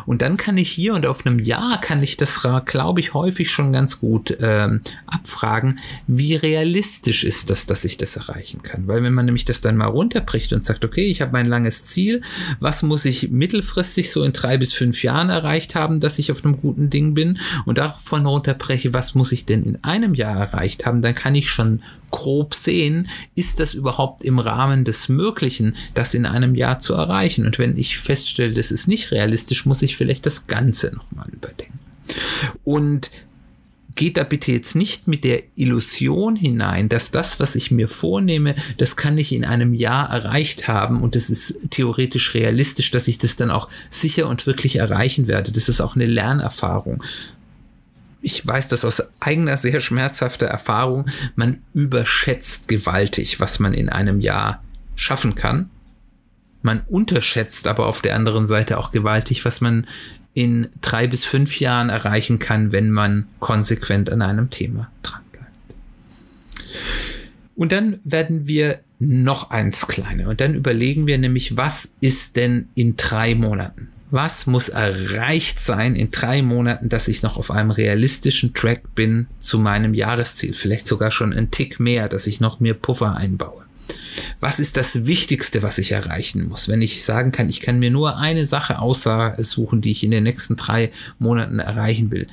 Und 0.06 0.22
dann 0.22 0.36
kann 0.36 0.58
ich 0.58 0.70
hier 0.70 0.94
und 0.94 1.06
auf 1.06 1.26
einem 1.26 1.38
Jahr 1.38 1.80
kann 1.80 2.02
ich 2.02 2.16
das, 2.16 2.40
glaube 2.64 3.00
ich, 3.00 3.14
häufig 3.14 3.50
schon 3.50 3.72
ganz 3.72 3.98
gut 3.98 4.36
ähm, 4.40 4.80
abfragen, 5.06 5.80
wie 6.06 6.34
realistisch 6.34 7.24
ist 7.24 7.50
das, 7.50 7.66
dass 7.66 7.84
ich 7.84 7.96
das 7.96 8.16
erreichen 8.16 8.62
kann. 8.62 8.86
Weil 8.86 9.02
wenn 9.02 9.14
man 9.14 9.26
nämlich 9.26 9.44
das 9.44 9.60
dann 9.60 9.76
mal 9.76 9.86
runterbricht 9.86 10.52
und 10.52 10.64
sagt, 10.64 10.84
okay, 10.84 11.06
ich 11.06 11.20
habe 11.20 11.32
mein 11.32 11.46
langes 11.46 11.86
Ziel, 11.86 12.22
was 12.60 12.82
muss 12.82 13.04
ich 13.04 13.30
mittelfristig 13.30 14.10
so 14.10 14.22
in 14.22 14.32
drei 14.32 14.58
bis 14.58 14.72
fünf 14.72 15.02
Jahren 15.02 15.30
erreicht 15.30 15.74
haben, 15.74 16.00
dass 16.00 16.18
ich 16.18 16.32
auf 16.32 16.44
einem 16.44 16.60
guten 16.60 16.90
Ding 16.90 17.14
bin 17.14 17.38
und 17.64 17.78
davon 17.78 18.26
runterbreche, 18.26 18.94
was 18.94 19.14
muss 19.14 19.32
ich 19.32 19.46
denn 19.46 19.62
in 19.62 19.84
einem 19.84 20.14
Jahr 20.14 20.36
erreicht 20.36 20.86
haben, 20.86 21.02
dann 21.02 21.14
kann 21.14 21.34
ich 21.34 21.50
schon 21.50 21.82
grob 22.10 22.54
sehen, 22.54 23.08
ist 23.34 23.60
das 23.60 23.74
überhaupt 23.74 24.24
im 24.24 24.38
Rahmen 24.38 24.84
des 24.84 25.08
Möglichen, 25.08 25.76
das 25.94 26.14
in 26.14 26.26
einem 26.26 26.54
Jahr 26.54 26.80
zu 26.80 26.94
erreichen. 26.94 27.46
Und 27.46 27.58
wenn 27.58 27.76
ich 27.76 27.98
feststelle, 27.98 28.52
das 28.52 28.70
ist 28.70 28.88
nicht 28.88 29.12
realistisch, 29.12 29.39
muss 29.66 29.82
ich 29.82 29.96
vielleicht 29.96 30.26
das 30.26 30.46
Ganze 30.46 30.94
nochmal 30.94 31.28
überdenken. 31.30 31.78
Und 32.64 33.10
geht 33.94 34.16
da 34.16 34.24
bitte 34.24 34.52
jetzt 34.52 34.76
nicht 34.76 35.08
mit 35.08 35.24
der 35.24 35.42
Illusion 35.56 36.36
hinein, 36.36 36.88
dass 36.88 37.10
das, 37.10 37.40
was 37.40 37.54
ich 37.54 37.70
mir 37.70 37.88
vornehme, 37.88 38.54
das 38.78 38.96
kann 38.96 39.18
ich 39.18 39.32
in 39.32 39.44
einem 39.44 39.74
Jahr 39.74 40.08
erreicht 40.08 40.68
haben 40.68 41.02
und 41.02 41.16
es 41.16 41.28
ist 41.28 41.58
theoretisch 41.70 42.34
realistisch, 42.34 42.90
dass 42.90 43.08
ich 43.08 43.18
das 43.18 43.36
dann 43.36 43.50
auch 43.50 43.68
sicher 43.90 44.28
und 44.28 44.46
wirklich 44.46 44.76
erreichen 44.76 45.28
werde. 45.28 45.52
Das 45.52 45.68
ist 45.68 45.80
auch 45.80 45.96
eine 45.96 46.06
Lernerfahrung 46.06 47.02
ich 48.22 48.46
weiß 48.46 48.68
das 48.68 48.84
aus 48.84 49.02
eigener 49.20 49.56
sehr 49.56 49.80
schmerzhafter 49.80 50.46
Erfahrung, 50.46 51.06
man 51.36 51.62
überschätzt 51.72 52.68
gewaltig, 52.68 53.40
was 53.40 53.58
man 53.58 53.74
in 53.74 53.88
einem 53.88 54.20
Jahr 54.20 54.62
schaffen 54.94 55.34
kann. 55.34 55.70
Man 56.62 56.82
unterschätzt 56.88 57.66
aber 57.66 57.86
auf 57.86 58.02
der 58.02 58.16
anderen 58.16 58.46
Seite 58.46 58.78
auch 58.78 58.90
gewaltig, 58.90 59.44
was 59.44 59.60
man 59.60 59.86
in 60.34 60.68
drei 60.80 61.06
bis 61.06 61.24
fünf 61.24 61.58
Jahren 61.58 61.88
erreichen 61.88 62.38
kann, 62.38 62.72
wenn 62.72 62.90
man 62.90 63.26
konsequent 63.40 64.10
an 64.10 64.22
einem 64.22 64.50
Thema 64.50 64.90
dranbleibt. 65.02 65.50
Und 67.56 67.72
dann 67.72 67.98
werden 68.04 68.46
wir 68.46 68.80
noch 68.98 69.50
eins 69.50 69.86
kleiner 69.88 70.28
und 70.28 70.40
dann 70.40 70.54
überlegen 70.54 71.06
wir 71.06 71.18
nämlich, 71.18 71.56
was 71.56 71.94
ist 72.00 72.36
denn 72.36 72.68
in 72.74 72.96
drei 72.96 73.34
Monaten? 73.34 73.88
was 74.10 74.46
muss 74.46 74.68
erreicht 74.68 75.60
sein 75.60 75.94
in 75.94 76.10
drei 76.10 76.42
Monaten, 76.42 76.88
dass 76.88 77.08
ich 77.08 77.22
noch 77.22 77.36
auf 77.36 77.50
einem 77.50 77.70
realistischen 77.70 78.54
Track 78.54 78.94
bin 78.94 79.26
zu 79.38 79.58
meinem 79.58 79.94
Jahresziel. 79.94 80.54
Vielleicht 80.54 80.88
sogar 80.88 81.10
schon 81.10 81.32
ein 81.32 81.50
Tick 81.50 81.78
mehr, 81.80 82.08
dass 82.08 82.26
ich 82.26 82.40
noch 82.40 82.60
mehr 82.60 82.74
Puffer 82.74 83.16
einbaue. 83.16 83.62
Was 84.40 84.58
ist 84.58 84.76
das 84.76 85.06
Wichtigste, 85.06 85.62
was 85.62 85.78
ich 85.78 85.92
erreichen 85.92 86.48
muss? 86.48 86.68
Wenn 86.68 86.82
ich 86.82 87.04
sagen 87.04 87.32
kann, 87.32 87.48
ich 87.48 87.60
kann 87.60 87.78
mir 87.78 87.90
nur 87.90 88.16
eine 88.16 88.46
Sache 88.46 88.78
aussuchen, 88.78 89.80
die 89.80 89.92
ich 89.92 90.04
in 90.04 90.10
den 90.10 90.24
nächsten 90.24 90.56
drei 90.56 90.90
Monaten 91.18 91.58
erreichen 91.58 92.10
will. 92.10 92.26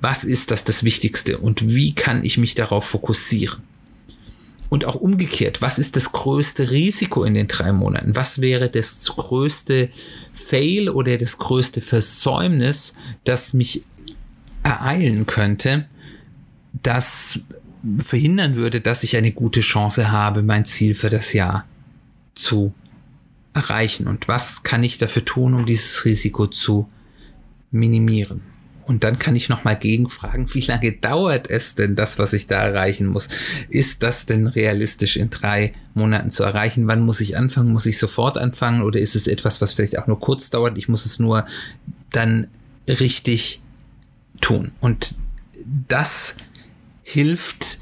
Was 0.00 0.24
ist 0.24 0.50
das 0.50 0.64
das 0.64 0.84
Wichtigste 0.84 1.38
und 1.38 1.74
wie 1.74 1.94
kann 1.94 2.24
ich 2.24 2.36
mich 2.36 2.54
darauf 2.54 2.84
fokussieren? 2.84 3.62
Und 4.68 4.84
auch 4.84 4.94
umgekehrt, 4.94 5.62
was 5.62 5.78
ist 5.80 5.96
das 5.96 6.12
größte 6.12 6.70
Risiko 6.70 7.24
in 7.24 7.34
den 7.34 7.48
drei 7.48 7.72
Monaten? 7.72 8.14
Was 8.14 8.40
wäre 8.40 8.68
das 8.68 9.00
größte 9.04 9.88
Fail 10.32 10.88
oder 10.88 11.18
das 11.18 11.38
größte 11.38 11.80
Versäumnis, 11.80 12.94
das 13.24 13.52
mich 13.52 13.82
ereilen 14.62 15.26
könnte, 15.26 15.86
das 16.82 17.40
verhindern 17.98 18.56
würde, 18.56 18.80
dass 18.80 19.02
ich 19.02 19.16
eine 19.16 19.32
gute 19.32 19.60
Chance 19.60 20.10
habe, 20.10 20.42
mein 20.42 20.64
Ziel 20.64 20.94
für 20.94 21.08
das 21.08 21.32
Jahr 21.32 21.66
zu 22.34 22.74
erreichen? 23.54 24.06
Und 24.06 24.28
was 24.28 24.62
kann 24.62 24.82
ich 24.82 24.98
dafür 24.98 25.24
tun, 25.24 25.54
um 25.54 25.66
dieses 25.66 26.04
Risiko 26.04 26.46
zu 26.46 26.88
minimieren? 27.70 28.42
Und 28.90 29.04
dann 29.04 29.20
kann 29.20 29.36
ich 29.36 29.48
nochmal 29.48 29.76
gegenfragen, 29.76 30.52
wie 30.52 30.62
lange 30.62 30.90
dauert 30.90 31.48
es 31.48 31.76
denn 31.76 31.94
das, 31.94 32.18
was 32.18 32.32
ich 32.32 32.48
da 32.48 32.56
erreichen 32.60 33.06
muss? 33.06 33.28
Ist 33.68 34.02
das 34.02 34.26
denn 34.26 34.48
realistisch 34.48 35.16
in 35.16 35.30
drei 35.30 35.74
Monaten 35.94 36.32
zu 36.32 36.42
erreichen? 36.42 36.88
Wann 36.88 37.02
muss 37.02 37.20
ich 37.20 37.36
anfangen? 37.36 37.72
Muss 37.72 37.86
ich 37.86 37.98
sofort 37.98 38.36
anfangen? 38.36 38.82
Oder 38.82 38.98
ist 38.98 39.14
es 39.14 39.28
etwas, 39.28 39.60
was 39.60 39.74
vielleicht 39.74 39.96
auch 39.98 40.08
nur 40.08 40.18
kurz 40.18 40.50
dauert? 40.50 40.76
Ich 40.76 40.88
muss 40.88 41.06
es 41.06 41.20
nur 41.20 41.46
dann 42.10 42.48
richtig 42.88 43.60
tun. 44.40 44.72
Und 44.80 45.14
das 45.86 46.36
hilft 47.12 47.78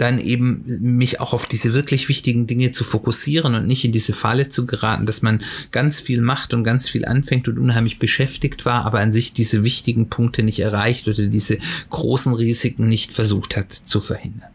dann 0.00 0.18
eben 0.18 0.64
mich 0.80 1.20
auch 1.20 1.34
auf 1.34 1.44
diese 1.44 1.74
wirklich 1.74 2.08
wichtigen 2.08 2.46
Dinge 2.46 2.72
zu 2.72 2.84
fokussieren 2.84 3.54
und 3.54 3.66
nicht 3.66 3.84
in 3.84 3.92
diese 3.92 4.14
Falle 4.14 4.48
zu 4.48 4.64
geraten, 4.64 5.04
dass 5.04 5.20
man 5.20 5.42
ganz 5.72 6.00
viel 6.00 6.22
macht 6.22 6.54
und 6.54 6.64
ganz 6.64 6.88
viel 6.88 7.04
anfängt 7.04 7.48
und 7.48 7.58
unheimlich 7.58 7.98
beschäftigt 7.98 8.64
war, 8.64 8.86
aber 8.86 9.00
an 9.00 9.12
sich 9.12 9.34
diese 9.34 9.62
wichtigen 9.62 10.08
Punkte 10.08 10.42
nicht 10.42 10.60
erreicht 10.60 11.06
oder 11.06 11.26
diese 11.26 11.58
großen 11.90 12.32
Risiken 12.32 12.88
nicht 12.88 13.12
versucht 13.12 13.58
hat 13.58 13.72
zu 13.72 14.00
verhindern. 14.00 14.48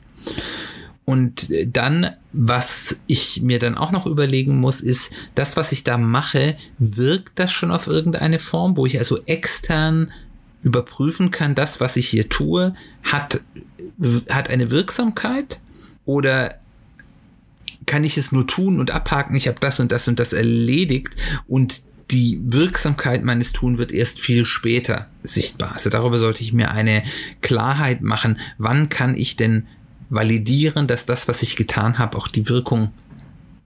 Und 1.06 1.48
dann, 1.68 2.10
was 2.34 3.02
ich 3.06 3.44
mir 3.44 3.60
dann 3.60 3.78
auch 3.78 3.92
noch 3.92 4.08
überlegen 4.08 4.60
muss, 4.60 4.82
ist, 4.82 5.12
das, 5.36 5.56
was 5.56 5.72
ich 5.72 5.84
da 5.84 6.00
mache, 6.00 6.58
wirkt 6.80 7.38
das 7.38 7.52
schon 7.52 7.70
auf 7.70 7.86
irgendeine 7.86 8.40
Form, 8.40 8.76
wo 8.76 8.88
ich 8.88 8.98
also 8.98 9.20
extern 9.28 10.12
überprüfen 10.66 11.32
kann, 11.32 11.56
das, 11.56 11.80
was 11.80 11.96
ich 11.96 12.10
hier 12.10 12.28
tue, 12.28 12.74
hat 13.04 13.42
hat 14.30 14.50
eine 14.50 14.72
Wirksamkeit 14.72 15.60
oder 16.06 16.56
kann 17.86 18.04
ich 18.04 18.18
es 18.18 18.32
nur 18.32 18.48
tun 18.48 18.80
und 18.80 18.92
abhaken, 18.92 19.36
ich 19.36 19.48
habe 19.48 19.60
das 19.60 19.80
und 19.80 19.92
das 19.92 20.08
und 20.08 20.20
das 20.20 20.34
erledigt 20.34 21.16
und 21.48 21.82
die 22.12 22.40
Wirksamkeit 22.44 23.24
meines 23.24 23.54
Tun 23.54 23.78
wird 23.78 23.92
erst 23.92 24.20
viel 24.20 24.46
später 24.46 25.08
sichtbar. 25.24 25.74
Also 25.74 25.90
darüber 25.90 26.20
sollte 26.20 26.44
ich 26.44 26.54
mir 26.54 26.72
eine 26.72 27.04
Klarheit 27.42 28.02
machen, 28.02 28.40
wann 28.58 28.90
kann 28.90 29.16
ich 29.16 29.36
denn 29.36 29.68
validieren, 30.10 30.88
dass 30.88 31.06
das, 31.06 31.28
was 31.28 31.42
ich 31.42 31.56
getan 31.56 31.98
habe, 31.98 32.18
auch 32.18 32.28
die 32.28 32.48
Wirkung 32.48 32.92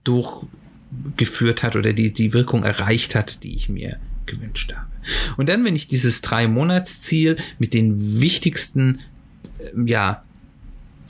durchgeführt 0.04 1.62
hat 1.62 1.76
oder 1.76 1.92
die, 1.92 2.12
die 2.12 2.32
Wirkung 2.32 2.62
erreicht 2.62 3.14
hat, 3.14 3.42
die 3.42 3.54
ich 3.54 3.68
mir 3.68 3.98
gewünscht 4.24 4.72
habe. 4.74 4.89
Und 5.36 5.48
dann, 5.48 5.64
wenn 5.64 5.76
ich 5.76 5.88
dieses 5.88 6.20
Drei-Monats-Ziel 6.20 7.36
mit 7.58 7.74
den 7.74 8.20
wichtigsten 8.20 9.00
ja, 9.86 10.22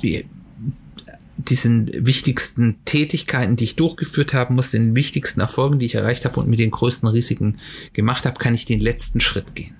die, 0.02 0.26
diesen 1.36 1.90
wichtigsten 2.06 2.78
Tätigkeiten, 2.84 3.56
die 3.56 3.64
ich 3.64 3.76
durchgeführt 3.76 4.34
haben 4.34 4.56
muss, 4.56 4.70
den 4.70 4.94
wichtigsten 4.94 5.40
Erfolgen, 5.40 5.78
die 5.78 5.86
ich 5.86 5.94
erreicht 5.94 6.24
habe 6.24 6.38
und 6.40 6.48
mit 6.48 6.58
den 6.58 6.70
größten 6.70 7.08
Risiken 7.08 7.58
gemacht 7.92 8.26
habe, 8.26 8.38
kann 8.38 8.54
ich 8.54 8.66
den 8.66 8.80
letzten 8.80 9.20
Schritt 9.20 9.54
gehen. 9.54 9.74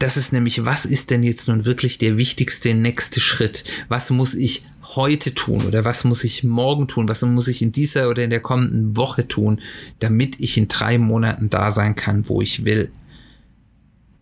Das 0.00 0.16
ist 0.16 0.32
nämlich, 0.32 0.64
was 0.64 0.86
ist 0.86 1.10
denn 1.10 1.22
jetzt 1.22 1.46
nun 1.46 1.66
wirklich 1.66 1.98
der 1.98 2.16
wichtigste 2.16 2.74
nächste 2.74 3.20
Schritt? 3.20 3.64
Was 3.88 4.10
muss 4.10 4.32
ich 4.32 4.64
heute 4.96 5.34
tun 5.34 5.66
oder 5.66 5.84
was 5.84 6.04
muss 6.04 6.24
ich 6.24 6.42
morgen 6.42 6.88
tun? 6.88 7.06
Was 7.06 7.20
muss 7.20 7.48
ich 7.48 7.60
in 7.60 7.70
dieser 7.70 8.08
oder 8.08 8.24
in 8.24 8.30
der 8.30 8.40
kommenden 8.40 8.96
Woche 8.96 9.28
tun, 9.28 9.60
damit 9.98 10.40
ich 10.40 10.56
in 10.56 10.68
drei 10.68 10.96
Monaten 10.96 11.50
da 11.50 11.70
sein 11.70 11.94
kann, 11.96 12.28
wo 12.28 12.40
ich 12.40 12.64
will? 12.64 12.90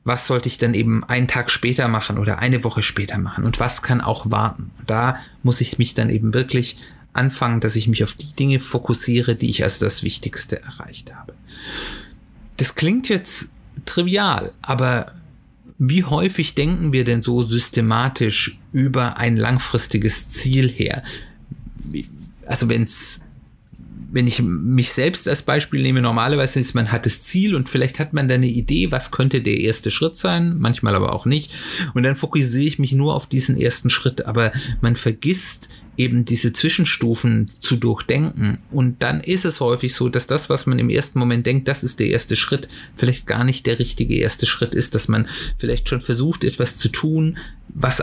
was 0.05 0.27
sollte 0.27 0.49
ich 0.49 0.57
denn 0.57 0.73
eben 0.73 1.05
einen 1.05 1.29
Tag 1.29 1.51
später 1.51 1.87
machen 1.87 2.17
oder 2.17 2.39
eine 2.39 2.65
Woche 2.65 2.83
später 2.83 3.19
machen 3.19 3.45
und 3.45 3.61
was 3.61 3.83
kann 3.83 4.01
auch 4.01 4.31
warten. 4.31 4.71
da 4.87 5.19
muss 5.43 5.61
ich 5.61 5.77
mich 5.77 5.93
dann 5.93 6.09
eben 6.09 6.33
wirklich 6.33 6.79
anfangen, 7.13 7.61
dass 7.61 7.77
ich 7.77 7.89
mich 7.89 8.03
auf 8.03 8.15
die 8.15 8.33
Dinge 8.33 8.59
fokussiere, 8.59 9.35
die 9.35 9.51
ich 9.51 9.63
als 9.63 9.79
das 9.79 10.03
Wichtigste 10.03 10.63
erreicht 10.63 11.15
habe. 11.15 11.35
Das 12.57 12.75
klingt 12.75 13.11
jetzt 13.11 13.53
trivial, 13.85 14.53
aber 14.63 15.13
wie 15.79 16.05
häufig 16.05 16.55
denken 16.55 16.93
wir 16.93 17.05
denn 17.05 17.23
so 17.23 17.43
systematisch 17.43 18.59
über 18.73 19.17
ein 19.17 19.37
langfristiges 19.37 20.29
Ziel 20.29 20.69
her? 20.69 21.03
Also 22.47 22.69
wenn 22.69 22.83
es 22.83 23.21
wenn 24.11 24.27
ich 24.27 24.41
mich 24.43 24.93
selbst 24.93 25.29
als 25.29 25.43
Beispiel 25.43 25.83
nehme, 25.83 26.01
normalerweise 26.01 26.59
ist 26.59 26.75
man 26.75 26.91
hat 26.91 27.07
das 27.07 27.23
Ziel 27.23 27.55
und 27.55 27.69
vielleicht 27.69 27.99
hat 27.99 28.13
man 28.13 28.29
da 28.29 28.35
eine 28.35 28.47
Idee, 28.47 28.91
was 28.91 29.11
könnte 29.11 29.41
der 29.43 29.59
erste 29.59 29.91
Schritt 29.91 30.17
sein, 30.17 30.57
manchmal 30.59 30.95
aber 30.95 31.13
auch 31.15 31.27
nicht. 31.27 31.53
Und 31.95 32.03
dann 32.05 32.17
fokussiere 32.17 32.65
ich 32.67 32.79
mich 32.79 32.93
nur 32.93 33.15
auf 33.15 33.27
diesen 33.27 33.57
ersten 33.57 33.91
Schritt, 33.91 34.25
aber 34.25 34.53
man 34.81 34.97
vergisst 34.97 35.69
eben 35.99 36.25
diese 36.25 36.53
Zwischenstufen 36.53 37.49
zu 37.61 37.77
durchdenken. 37.77 38.59
Und 38.71 39.03
dann 39.03 39.21
ist 39.21 39.45
es 39.45 39.61
häufig 39.61 39.95
so, 39.95 40.09
dass 40.09 40.29
das, 40.29 40.49
was 40.49 40.65
man 40.65 40.79
im 40.79 40.91
ersten 40.91 41.19
Moment 41.19 41.45
denkt, 41.45 41.67
das 41.67 41.83
ist 41.83 41.99
der 41.99 42.07
erste 42.07 42.37
Schritt, 42.37 42.69
vielleicht 42.97 43.27
gar 43.27 43.45
nicht 43.45 43.67
der 43.67 43.79
richtige 43.79 44.15
erste 44.15 44.47
Schritt 44.47 44.75
ist, 44.75 44.95
dass 44.95 45.09
man 45.09 45.29
vielleicht 45.59 45.89
schon 45.89 46.01
versucht, 46.01 46.45
etwas 46.45 46.79
zu 46.79 46.89
tun, 46.89 47.37
was 47.69 48.01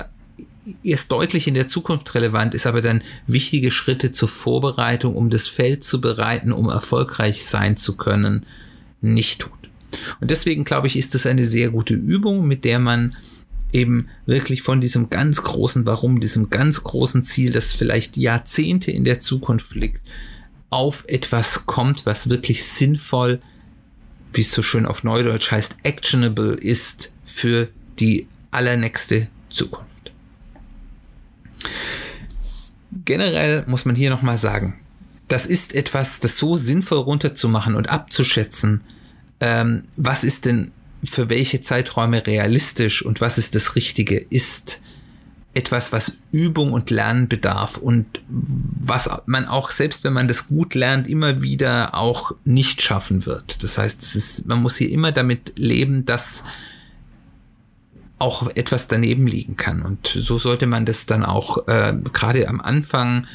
erst 0.83 1.11
deutlich 1.11 1.47
in 1.47 1.53
der 1.53 1.67
Zukunft 1.67 2.15
relevant 2.15 2.53
ist, 2.53 2.65
aber 2.65 2.81
dann 2.81 3.03
wichtige 3.27 3.71
Schritte 3.71 4.11
zur 4.11 4.29
Vorbereitung, 4.29 5.15
um 5.15 5.29
das 5.29 5.47
Feld 5.47 5.83
zu 5.83 6.01
bereiten, 6.01 6.51
um 6.51 6.69
erfolgreich 6.69 7.45
sein 7.45 7.77
zu 7.77 7.95
können, 7.95 8.45
nicht 9.01 9.41
tut. 9.41 9.51
Und 10.19 10.31
deswegen 10.31 10.63
glaube 10.63 10.87
ich, 10.87 10.97
ist 10.97 11.15
das 11.15 11.25
eine 11.25 11.47
sehr 11.47 11.69
gute 11.69 11.93
Übung, 11.93 12.47
mit 12.47 12.65
der 12.65 12.79
man 12.79 13.15
eben 13.71 14.07
wirklich 14.25 14.61
von 14.61 14.81
diesem 14.81 15.09
ganz 15.09 15.43
großen 15.43 15.85
Warum, 15.85 16.19
diesem 16.19 16.49
ganz 16.49 16.83
großen 16.83 17.23
Ziel, 17.23 17.51
das 17.51 17.73
vielleicht 17.73 18.17
Jahrzehnte 18.17 18.91
in 18.91 19.03
der 19.03 19.19
Zukunft 19.19 19.75
liegt, 19.75 20.01
auf 20.69 21.03
etwas 21.07 21.65
kommt, 21.65 22.05
was 22.05 22.29
wirklich 22.29 22.65
sinnvoll, 22.65 23.41
wie 24.33 24.41
es 24.41 24.51
so 24.51 24.61
schön 24.61 24.85
auf 24.85 25.03
Neudeutsch 25.03 25.51
heißt, 25.51 25.77
actionable 25.83 26.55
ist 26.55 27.11
für 27.25 27.69
die 27.99 28.27
allernächste 28.51 29.27
Zukunft. 29.49 29.94
Generell 33.03 33.63
muss 33.67 33.85
man 33.85 33.95
hier 33.95 34.09
nochmal 34.09 34.37
sagen, 34.37 34.79
das 35.27 35.45
ist 35.45 35.73
etwas, 35.73 36.19
das 36.19 36.37
so 36.37 36.55
sinnvoll 36.55 36.99
runterzumachen 36.99 37.75
und 37.75 37.89
abzuschätzen, 37.89 38.81
ähm, 39.39 39.83
was 39.97 40.23
ist 40.23 40.45
denn 40.45 40.71
für 41.03 41.29
welche 41.29 41.61
Zeiträume 41.61 42.25
realistisch 42.25 43.03
und 43.03 43.21
was 43.21 43.37
ist 43.37 43.55
das 43.55 43.75
Richtige, 43.75 44.17
ist 44.17 44.81
etwas, 45.53 45.91
was 45.93 46.19
Übung 46.31 46.73
und 46.73 46.89
Lernen 46.89 47.29
bedarf 47.29 47.77
und 47.77 48.05
was 48.27 49.09
man 49.25 49.45
auch, 49.45 49.71
selbst 49.71 50.03
wenn 50.03 50.13
man 50.13 50.27
das 50.27 50.47
gut 50.47 50.75
lernt, 50.75 51.07
immer 51.07 51.41
wieder 51.41 51.95
auch 51.95 52.33
nicht 52.43 52.81
schaffen 52.81 53.25
wird. 53.25 53.63
Das 53.63 53.77
heißt, 53.77 54.15
ist, 54.15 54.47
man 54.47 54.61
muss 54.61 54.75
hier 54.75 54.89
immer 54.89 55.13
damit 55.13 55.53
leben, 55.57 56.05
dass 56.05 56.43
auch 58.17 58.49
etwas 58.55 58.87
daneben 58.87 59.27
liegen 59.27 59.57
kann. 59.57 59.81
Und 59.81 60.07
so 60.07 60.37
sollte 60.37 60.67
man 60.67 60.85
das 60.85 61.05
dann 61.05 61.23
auch 61.25 61.67
äh, 61.67 61.93
gerade 62.13 62.47
am 62.47 62.61
Anfang 62.61 63.27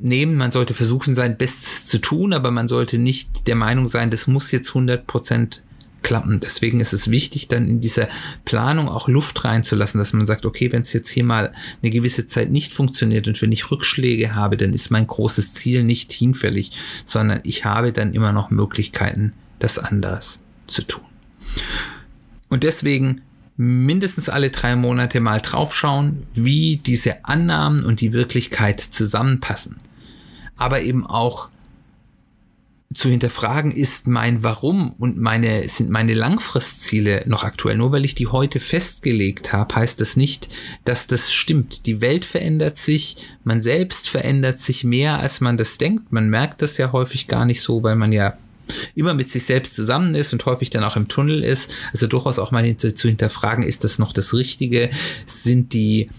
nehmen. 0.00 0.36
Man 0.36 0.50
sollte 0.50 0.74
versuchen, 0.74 1.14
sein 1.14 1.38
Bestes 1.38 1.86
zu 1.86 1.98
tun, 1.98 2.32
aber 2.32 2.50
man 2.50 2.68
sollte 2.68 2.98
nicht 2.98 3.46
der 3.46 3.56
Meinung 3.56 3.88
sein, 3.88 4.10
das 4.10 4.26
muss 4.26 4.50
jetzt 4.52 4.68
100 4.70 5.06
Prozent 5.06 5.62
klappen. 6.02 6.40
Deswegen 6.40 6.80
ist 6.80 6.92
es 6.92 7.10
wichtig, 7.10 7.48
dann 7.48 7.68
in 7.68 7.80
dieser 7.80 8.08
Planung 8.44 8.88
auch 8.88 9.08
Luft 9.08 9.44
reinzulassen, 9.44 9.98
dass 9.98 10.12
man 10.12 10.26
sagt, 10.26 10.44
okay, 10.44 10.72
wenn 10.72 10.82
es 10.82 10.92
jetzt 10.92 11.10
hier 11.10 11.24
mal 11.24 11.52
eine 11.80 11.90
gewisse 11.90 12.26
Zeit 12.26 12.50
nicht 12.50 12.72
funktioniert 12.72 13.28
und 13.28 13.40
wenn 13.40 13.52
ich 13.52 13.70
Rückschläge 13.70 14.34
habe, 14.34 14.56
dann 14.56 14.72
ist 14.72 14.90
mein 14.90 15.06
großes 15.06 15.54
Ziel 15.54 15.84
nicht 15.84 16.12
hinfällig, 16.12 16.72
sondern 17.04 17.40
ich 17.44 17.64
habe 17.64 17.92
dann 17.92 18.12
immer 18.12 18.32
noch 18.32 18.50
Möglichkeiten, 18.50 19.32
das 19.60 19.78
anders 19.78 20.40
zu 20.66 20.82
tun. 20.82 21.04
Und 22.48 22.64
deswegen 22.64 23.22
mindestens 23.62 24.28
alle 24.28 24.50
drei 24.50 24.74
Monate 24.74 25.20
mal 25.20 25.40
draufschauen, 25.40 26.26
wie 26.34 26.78
diese 26.78 27.24
Annahmen 27.24 27.84
und 27.84 28.00
die 28.00 28.12
Wirklichkeit 28.12 28.80
zusammenpassen. 28.80 29.76
Aber 30.56 30.82
eben 30.82 31.06
auch 31.06 31.48
zu 32.92 33.08
hinterfragen, 33.08 33.70
ist 33.70 34.06
mein 34.06 34.42
Warum 34.42 34.92
und 34.98 35.16
meine, 35.16 35.66
sind 35.68 35.90
meine 35.90 36.12
Langfristziele 36.12 37.22
noch 37.26 37.44
aktuell? 37.44 37.76
Nur 37.76 37.92
weil 37.92 38.04
ich 38.04 38.14
die 38.14 38.26
heute 38.26 38.60
festgelegt 38.60 39.52
habe, 39.52 39.76
heißt 39.76 40.00
das 40.00 40.16
nicht, 40.16 40.48
dass 40.84 41.06
das 41.06 41.32
stimmt. 41.32 41.86
Die 41.86 42.00
Welt 42.00 42.24
verändert 42.24 42.76
sich, 42.76 43.16
man 43.44 43.62
selbst 43.62 44.08
verändert 44.08 44.58
sich 44.58 44.84
mehr, 44.84 45.20
als 45.20 45.40
man 45.40 45.56
das 45.56 45.78
denkt. 45.78 46.12
Man 46.12 46.28
merkt 46.28 46.62
das 46.62 46.76
ja 46.78 46.92
häufig 46.92 47.28
gar 47.28 47.46
nicht 47.46 47.62
so, 47.62 47.82
weil 47.82 47.96
man 47.96 48.12
ja 48.12 48.36
immer 48.94 49.14
mit 49.14 49.30
sich 49.30 49.44
selbst 49.44 49.74
zusammen 49.74 50.14
ist 50.14 50.32
und 50.32 50.44
häufig 50.46 50.70
dann 50.70 50.84
auch 50.84 50.96
im 50.96 51.08
Tunnel 51.08 51.42
ist. 51.42 51.70
Also 51.92 52.06
durchaus 52.06 52.38
auch 52.38 52.50
mal 52.50 52.76
zu, 52.76 53.08
hinterfragen, 53.08 53.64
ist 53.64 53.84
das 53.84 53.98
noch 53.98 54.12
das 54.12 54.34
Richtige? 54.34 54.90
Sind 55.26 55.72
die, 55.72 56.10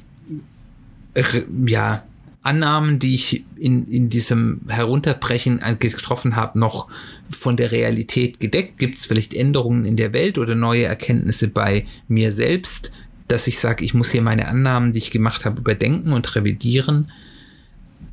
äh, 1.14 1.24
ja, 1.66 2.04
Annahmen, 2.44 3.00
die 3.00 3.16
ich 3.16 3.46
in, 3.56 3.86
in 3.86 4.10
diesem 4.10 4.62
Herunterbrechen 4.68 5.62
getroffen 5.80 6.36
habe, 6.36 6.60
noch 6.60 6.90
von 7.30 7.56
der 7.56 7.72
Realität 7.72 8.42
gedeckt? 8.42 8.78
Gibt 8.78 8.98
es 8.98 9.06
vielleicht 9.06 9.34
Änderungen 9.34 9.86
in 9.86 9.96
der 9.96 10.12
Welt 10.12 10.38
oder 10.38 10.54
neue 10.54 10.84
Erkenntnisse 10.84 11.48
bei 11.48 11.86
mir 12.10 12.34
selbst, 12.34 12.92
dass 13.30 13.48
ich 13.48 13.60
sage, 13.60 13.86
ich 13.86 13.94
muss 13.94 14.12
hier 14.12 14.22
meine 14.22 14.50
Annahmen, 14.50 14.92
die 14.92 15.00
ich 15.00 15.12
gemacht 15.12 15.46
habe, 15.46 15.60
überdenken 15.60 16.12
und 16.12 16.36
revidieren? 16.36 17.10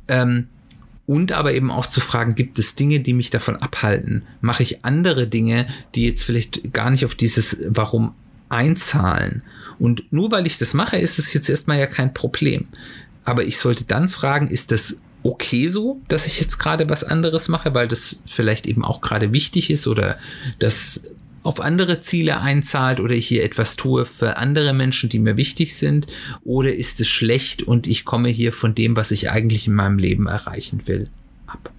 Ähm, 0.07 0.47
und 1.11 1.33
aber 1.33 1.51
eben 1.51 1.71
auch 1.71 1.87
zu 1.87 1.99
fragen, 1.99 2.35
gibt 2.35 2.57
es 2.57 2.75
Dinge, 2.75 3.01
die 3.01 3.13
mich 3.13 3.29
davon 3.29 3.57
abhalten? 3.57 4.23
Mache 4.39 4.63
ich 4.63 4.85
andere 4.85 5.27
Dinge, 5.27 5.67
die 5.93 6.05
jetzt 6.05 6.23
vielleicht 6.23 6.71
gar 6.71 6.89
nicht 6.89 7.03
auf 7.03 7.15
dieses 7.15 7.65
Warum 7.67 8.13
einzahlen? 8.47 9.41
Und 9.77 10.13
nur 10.13 10.31
weil 10.31 10.47
ich 10.47 10.57
das 10.57 10.73
mache, 10.73 10.95
ist 10.95 11.19
es 11.19 11.33
jetzt 11.33 11.49
erstmal 11.49 11.79
ja 11.79 11.87
kein 11.87 12.13
Problem. 12.13 12.69
Aber 13.25 13.43
ich 13.43 13.57
sollte 13.57 13.83
dann 13.83 14.07
fragen, 14.07 14.47
ist 14.47 14.71
das 14.71 15.01
okay 15.21 15.67
so, 15.67 15.99
dass 16.07 16.27
ich 16.27 16.39
jetzt 16.39 16.59
gerade 16.59 16.87
was 16.87 17.03
anderes 17.03 17.49
mache, 17.49 17.73
weil 17.73 17.89
das 17.89 18.21
vielleicht 18.25 18.65
eben 18.65 18.85
auch 18.85 19.01
gerade 19.01 19.33
wichtig 19.33 19.69
ist 19.69 19.87
oder 19.87 20.17
das 20.59 21.09
auf 21.43 21.59
andere 21.59 22.01
Ziele 22.01 22.39
einzahlt 22.39 22.99
oder 22.99 23.15
ich 23.15 23.27
hier 23.27 23.43
etwas 23.43 23.75
tue 23.75 24.05
für 24.05 24.37
andere 24.37 24.73
Menschen, 24.73 25.09
die 25.09 25.19
mir 25.19 25.37
wichtig 25.37 25.75
sind? 25.75 26.07
Oder 26.43 26.73
ist 26.73 27.01
es 27.01 27.07
schlecht 27.07 27.63
und 27.63 27.87
ich 27.87 28.05
komme 28.05 28.29
hier 28.29 28.53
von 28.53 28.75
dem, 28.75 28.95
was 28.95 29.11
ich 29.11 29.31
eigentlich 29.31 29.67
in 29.67 29.73
meinem 29.73 29.97
Leben 29.97 30.27
erreichen 30.27 30.83
will, 30.85 31.09
ab? 31.47 31.71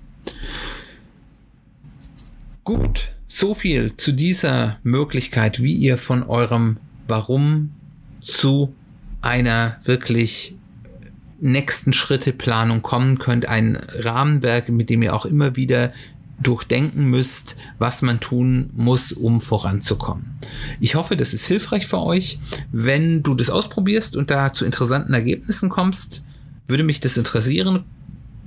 Gut, 2.64 3.09
so 3.27 3.55
viel 3.55 3.96
zu 3.96 4.12
dieser 4.12 4.79
Möglichkeit, 4.83 5.62
wie 5.62 5.75
ihr 5.75 5.98
von 5.98 6.22
eurem 6.22 6.77
Warum 7.07 7.72
zu 8.20 8.75
einer 9.20 9.79
wirklich 9.85 10.55
nächsten 11.40 11.92
Schritte 11.92 12.33
Planung 12.33 12.83
kommen 12.83 13.18
könnt, 13.18 13.46
ein 13.46 13.77
Rahmenwerk, 13.98 14.68
mit 14.68 14.90
dem 14.90 15.03
ihr 15.03 15.14
auch 15.14 15.27
immer 15.27 15.57
wieder 15.57 15.92
durchdenken 16.43 17.11
müsst, 17.11 17.57
was 17.79 18.03
man 18.03 18.21
tun 18.21 18.71
muss, 18.75 19.13
um 19.13 19.41
voranzukommen. 19.41 20.39
Ich 20.81 20.95
hoffe, 20.95 21.17
das 21.17 21.35
ist 21.35 21.47
hilfreich 21.47 21.87
für 21.87 22.01
euch. 22.01 22.39
Wenn 22.71 23.23
du 23.23 23.35
das 23.35 23.51
ausprobierst 23.51 24.17
und 24.17 24.31
da 24.31 24.53
zu 24.53 24.65
interessanten 24.65 25.15
Ergebnissen 25.15 25.69
kommst, 25.69 26.25
würde 26.67 26.85
mich 26.85 27.01
das 27.01 27.17
interessieren. 27.17 27.85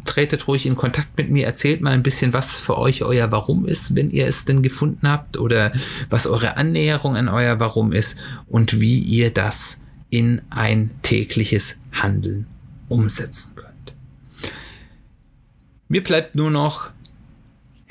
Tretet 0.03 0.47
ruhig 0.47 0.65
in 0.67 0.75
Kontakt 0.75 1.17
mit 1.17 1.31
mir, 1.31 1.45
erzählt 1.45 1.81
mal 1.81 1.91
ein 1.91 2.03
bisschen, 2.03 2.31
was 2.31 2.59
für 2.59 2.77
euch 2.77 3.01
euer 3.03 3.31
Warum 3.31 3.65
ist, 3.65 3.95
wenn 3.95 4.11
ihr 4.11 4.27
es 4.27 4.45
denn 4.45 4.61
gefunden 4.61 5.07
habt, 5.07 5.37
oder 5.37 5.71
was 6.09 6.27
eure 6.27 6.57
Annäherung 6.57 7.15
an 7.15 7.27
euer 7.27 7.59
Warum 7.59 7.91
ist 7.91 8.17
und 8.47 8.79
wie 8.79 8.99
ihr 8.99 9.33
das 9.33 9.79
in 10.11 10.41
ein 10.51 10.91
tägliches 11.01 11.77
Handeln 11.91 12.45
umsetzen 12.87 13.55
könnt. 13.55 13.95
Mir 15.87 16.03
bleibt 16.03 16.35
nur 16.35 16.51
noch 16.51 16.91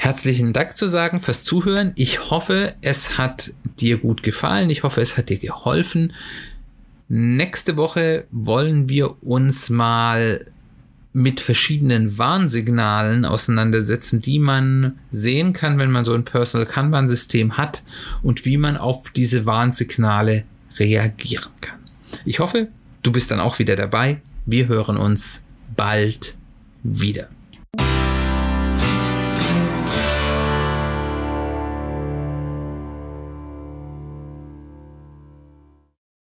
herzlichen 0.05 0.53
Dank 0.53 0.77
zu 0.77 0.87
sagen 0.87 1.19
fürs 1.19 1.45
Zuhören. 1.45 1.93
Ich 1.95 2.31
hoffe, 2.31 2.75
es 2.83 3.17
hat 3.17 3.55
dir 3.81 3.97
gut 3.97 4.23
gefallen. 4.23 4.69
Ich 4.69 4.83
hoffe, 4.83 5.01
es 5.01 5.17
hat 5.17 5.31
dir 5.31 5.39
geholfen. 5.39 6.13
Nächste 7.09 7.79
Woche 7.79 8.27
wollen 8.31 8.91
wir 8.91 9.23
uns 9.23 9.71
mal 9.71 10.45
mit 11.15 11.41
verschiedenen 11.41 12.19
Warnsignalen 12.19 13.25
auseinandersetzen, 13.25 14.21
die 14.21 14.41
man 14.41 14.99
sehen 15.11 15.55
kann, 15.55 15.79
wenn 15.79 15.91
man 15.91 16.05
so 16.05 16.13
ein 16.13 16.27
Personal 16.27 16.67
Kanban-System 16.67 17.57
hat 17.57 17.83
und 18.23 18.45
wie 18.45 18.59
man 18.59 18.77
auf 18.77 19.09
diese 19.11 19.47
Warnsignale 19.47 20.45
reagieren 20.77 21.53
kann. 21.63 21.79
Ich 22.27 22.41
hoffe, 22.41 22.69
du 23.03 23.11
bist 23.11 23.31
dann 23.31 23.41
auch 23.41 23.59
wieder 23.59 23.75
dabei. 23.75 24.21
Wir 24.45 24.69
hören 24.69 24.99
uns 24.99 25.45
bald 25.75 26.37
wieder. 26.83 27.29